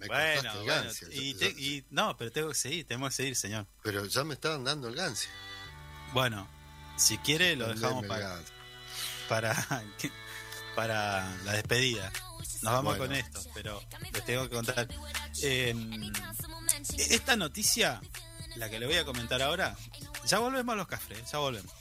[0.00, 0.52] me Bueno,
[1.12, 3.66] y, Yo- te- yo- y- no, pero tengo que seguir, tenemos que seguir, señor.
[3.82, 5.28] Pero ya me estaban dando el ganse.
[6.12, 6.48] Bueno,
[6.96, 8.40] si quiere lo dejamos para,
[9.28, 9.54] para,
[10.74, 12.10] para la despedida.
[12.62, 13.04] Nos vamos Bueno.
[13.14, 13.82] con esto, pero
[14.12, 14.88] les tengo que contar.
[15.42, 15.74] Eh,
[16.98, 18.00] esta noticia,
[18.56, 19.76] la que le voy a comentar ahora,
[20.26, 21.72] ya volvemos a los cafres, ya volvemos.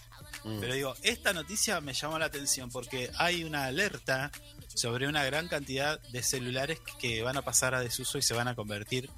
[0.44, 0.60] Mm.
[0.62, 4.32] Pero digo, esta noticia me llamó la atención porque hay una alerta
[4.80, 8.48] sobre una gran cantidad de celulares que van a pasar a desuso y se van
[8.48, 9.10] a convertir,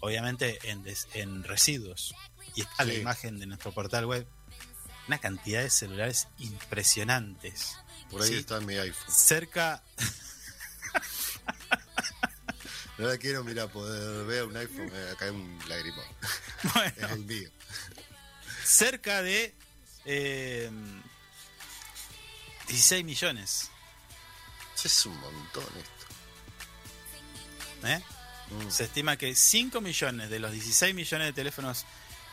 [0.00, 2.14] obviamente, en, des- en residuos.
[2.54, 4.26] Y está la imagen de nuestro portal web.
[5.08, 7.76] Una cantidad de celulares impresionantes.
[8.10, 8.34] Por ahí Sí.
[8.36, 9.14] está mi iPhone.
[9.14, 9.82] Cerca,
[12.98, 16.04] No la quiero mirar, poder ver un iPhone, eh, acá hay un lagrimón.
[16.64, 17.50] Es bueno, el mío.
[18.64, 19.54] cerca de
[20.06, 20.70] eh,
[22.68, 23.70] 16 millones.
[24.86, 26.06] Es un montón esto.
[27.88, 28.00] ¿eh?
[28.50, 28.70] Mm.
[28.70, 31.84] Se estima que 5 millones de los 16 millones de teléfonos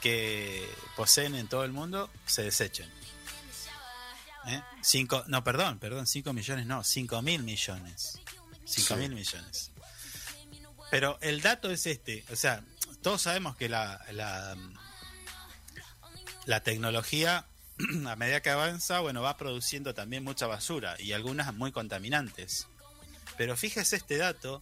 [0.02, 2.88] que poseen en todo el mundo se desechen.
[4.46, 4.62] ¿Eh?
[4.84, 8.20] Cinco, no, perdón, perdón, 5 millones no, 5 mil millones.
[8.66, 9.16] 5 mil Sí.
[9.16, 9.72] millones.
[10.92, 12.64] Pero el dato es este, o sea,
[13.02, 14.56] todos sabemos que la, la,
[16.46, 17.48] la tecnología
[18.08, 22.68] a medida que avanza, bueno, va produciendo también mucha basura y algunas muy contaminantes.
[23.38, 24.62] Pero fíjese este dato,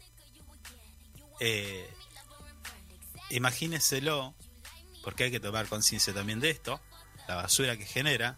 [1.40, 1.90] eh,
[3.30, 4.34] imagíneselo,
[5.04, 6.80] porque hay que tomar conciencia también de esto,
[7.28, 8.38] la basura que genera.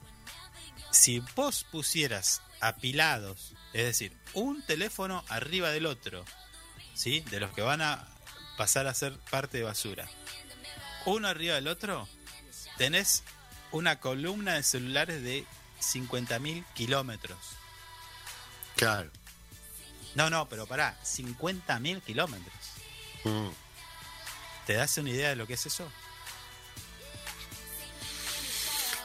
[0.91, 6.23] Si vos pusieras apilados, es decir, un teléfono arriba del otro,
[6.93, 7.21] ¿sí?
[7.29, 8.07] De los que van a
[8.57, 10.07] pasar a ser parte de basura.
[11.05, 12.07] Uno arriba del otro,
[12.77, 13.23] tenés
[13.73, 15.45] una columna de celulares de
[15.81, 17.37] 50.000 kilómetros.
[18.77, 19.11] Claro.
[20.15, 22.55] No, no, pero pará, 50.000 kilómetros.
[23.25, 23.49] Mm.
[24.67, 25.91] ¿Te das una idea de lo que es eso?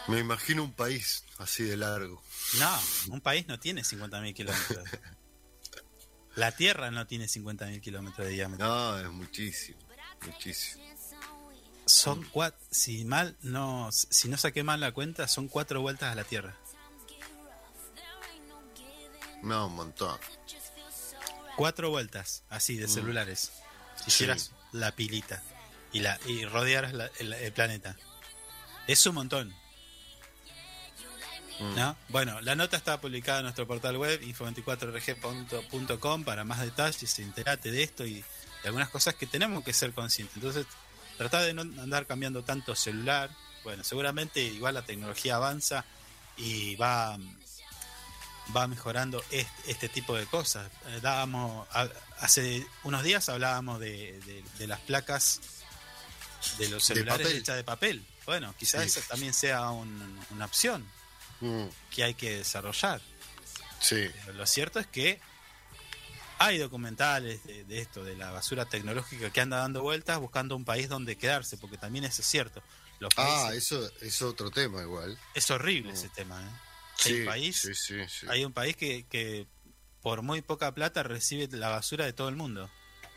[0.07, 2.23] Me imagino un país así de largo.
[2.59, 2.81] No,
[3.11, 4.85] un país no tiene 50.000 kilómetros.
[6.35, 8.66] La Tierra no tiene 50.000 kilómetros de diámetro.
[8.66, 9.78] No, es muchísimo.
[10.27, 10.85] Muchísimo.
[11.89, 16.15] Son cuatro, si mal no, si no saqué mal la cuenta, son cuatro vueltas a
[16.15, 16.55] la Tierra.
[19.43, 20.19] No, un montón.
[21.56, 23.52] Cuatro vueltas, así, de celulares.
[23.97, 25.43] Si hicieras la pilita
[25.93, 27.97] y, la, y rodearas la- el, el planeta.
[28.86, 29.55] Es un montón.
[31.60, 31.74] Mm.
[31.74, 31.97] ¿no?
[32.09, 37.82] Bueno, la nota está publicada en nuestro portal web info24rg.com para más detalles, enterate de
[37.82, 38.15] esto y
[38.62, 40.36] de algunas cosas que tenemos que ser conscientes.
[40.36, 40.66] Entonces,
[41.19, 43.31] trata de no andar cambiando tanto celular.
[43.65, 45.85] Bueno, seguramente igual la tecnología avanza
[46.36, 47.19] y va
[48.57, 50.70] va mejorando este, este tipo de cosas.
[51.03, 51.69] Dábamos,
[52.19, 55.40] hace unos días hablábamos de, de- de las placas
[56.57, 58.07] de los celulares hechas de papel.
[58.24, 58.99] Bueno, quizás Sí.
[59.01, 60.86] esa también sea un- una opción
[61.40, 63.01] Mm, que hay que desarrollar.
[63.81, 64.09] Sí.
[64.24, 65.20] Pero lo cierto es que
[66.39, 70.65] hay documentales de, de esto, de la basura tecnológica que anda dando vueltas buscando un
[70.65, 72.62] país donde quedarse, porque también eso es cierto.
[73.01, 75.19] Los Ah, países- eso es otro tema igual.
[75.35, 76.40] es horrible ese tema.
[76.43, 76.47] ¿eh?
[77.05, 78.27] Hay Sí, un país, sí, sí, sí.
[78.28, 79.47] hay un país que, que
[80.02, 82.69] por muy poca plata recibe la basura de todo el mundo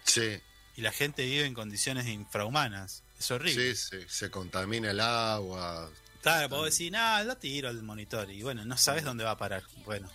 [0.04, 0.40] Sí,
[0.76, 3.04] y la gente vive en condiciones infrahumanas.
[3.20, 3.76] Es horrible.
[3.76, 4.06] sí, sí.
[4.08, 5.90] Se contamina el agua.
[6.22, 9.38] Claro, vos decís, nada, lo tiro al monitor y bueno, no sabes dónde va a
[9.38, 9.64] parar.
[9.86, 10.10] Bueno,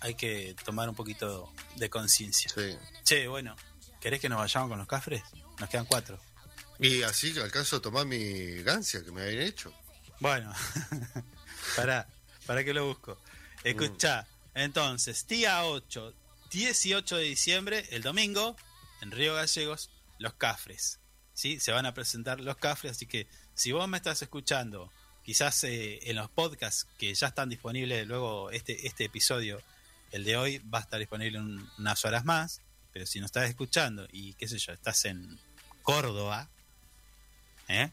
[0.00, 2.50] hay que tomar un poquito de conciencia.
[2.54, 2.76] Sí.
[3.04, 3.56] Che, bueno,
[4.00, 5.22] ¿querés que nos vayamos con los cafres?
[5.58, 6.18] Nos quedan cuatro.
[6.78, 9.72] Y así que alcanzo a tomar mi gancia que me habían hecho.
[10.20, 10.52] Bueno,
[11.76, 12.08] para,
[12.46, 13.18] para que lo busco.
[13.62, 16.14] Escucha, entonces, día 8,
[16.50, 18.56] 18 de diciembre, el domingo,
[19.02, 21.00] en Río Gallegos, los cafres.
[21.34, 21.60] ¿sí?
[21.60, 24.90] Se van a presentar los cafres, así que si vos me estás escuchando,
[25.22, 29.62] quizás eh, en los podcasts que ya están disponibles, luego este, este episodio,
[30.10, 32.60] el de hoy, va a estar disponible un- unas horas más,
[32.92, 35.38] pero si no estás escuchando y qué sé yo, estás en
[35.82, 36.48] Córdoba,
[37.68, 37.90] ¿eh?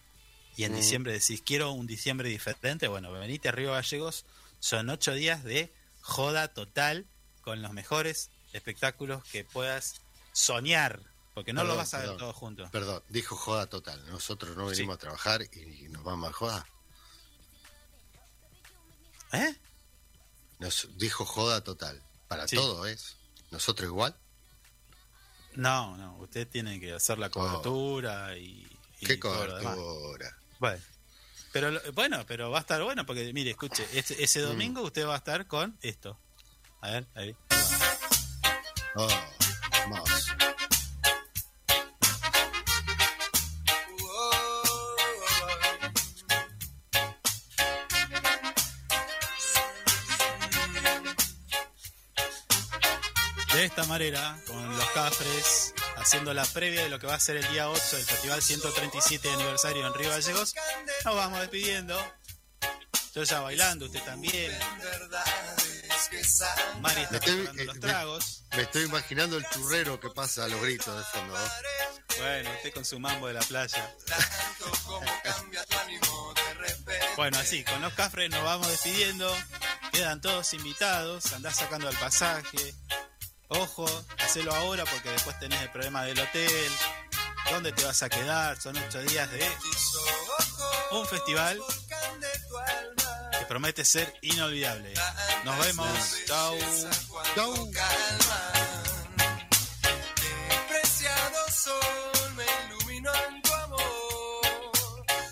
[0.56, 0.76] y en Mm.
[0.76, 4.26] diciembre decís, quiero un diciembre diferente, bueno, venite a Río Gallegos,
[4.60, 5.72] son ocho días de
[6.02, 7.06] joda total
[7.41, 10.02] con los mejores espectáculos que puedas
[10.34, 10.99] soñar,
[11.35, 12.18] porque no lo Perdón, vas a ver perdón.
[12.19, 12.72] todo junto.
[12.72, 14.03] Perdón, dijo joda total.
[14.07, 16.68] Nosotros no venimos a trabajar y nos vamos a joda.
[19.34, 19.56] ¿Eh?
[20.60, 22.02] Nos dijo joda total.
[22.28, 22.56] Para Sí.
[22.56, 23.16] todo es.
[23.52, 24.16] Nosotros igual.
[25.56, 28.68] No, no, usted tiene que hacer la cobertura y,
[28.99, 29.08] y Oh.
[29.08, 30.38] Qué cobertura.
[30.60, 30.82] Bueno.
[31.54, 34.45] Pero bueno, pero va a estar bueno porque mire, escuche, este- ese Mm.
[34.45, 36.20] domingo usted va a estar con esto.
[36.82, 37.36] A ver, ahí.
[38.95, 39.08] Oh,
[39.90, 40.28] vamos.
[53.86, 57.70] Manera, con los cafres, haciendo la previa de lo que va a ser el día
[57.70, 60.56] 8 del Festival 137 de aniversario en Río Gallegos,
[61.06, 62.14] nos vamos despidiendo.
[63.16, 64.58] Yo ya bailando, usted también.
[66.82, 68.44] Mari está estoy, eh, los me- tragos.
[68.56, 71.34] me estoy imaginando el churrero que pasa a los gritos de fondo.
[71.38, 71.44] ¿no?
[72.20, 73.95] Bueno, usted con su mambo de la playa.
[77.16, 79.36] Bueno, así, con los cafres nos vamos despidiendo.
[79.91, 81.34] Quedan todos invitados.
[81.34, 82.76] Andás sacando el pasaje.
[83.49, 83.86] Ojo,
[84.19, 86.72] hacelo ahora porque después tenés el problema del hotel.
[87.52, 88.60] ¿Dónde te vas a quedar?
[88.60, 89.49] Son ocho días de
[90.91, 91.60] un festival
[93.40, 94.94] que promete ser inolvidable.
[95.45, 95.88] Nos vemos.
[96.26, 96.57] Chau.
[97.36, 97.72] Chau.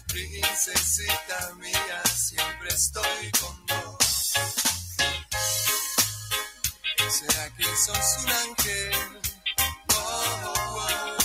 [0.07, 3.84] Princesita mía, siempre estoy con vos.
[7.17, 8.91] ¿Será que sos un ángel?
[9.95, 11.17] Oh, oh.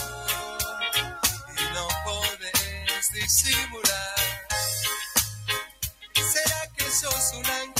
[1.58, 4.14] Y no podés disimular.
[6.14, 7.79] ¿Será que sos un ángel?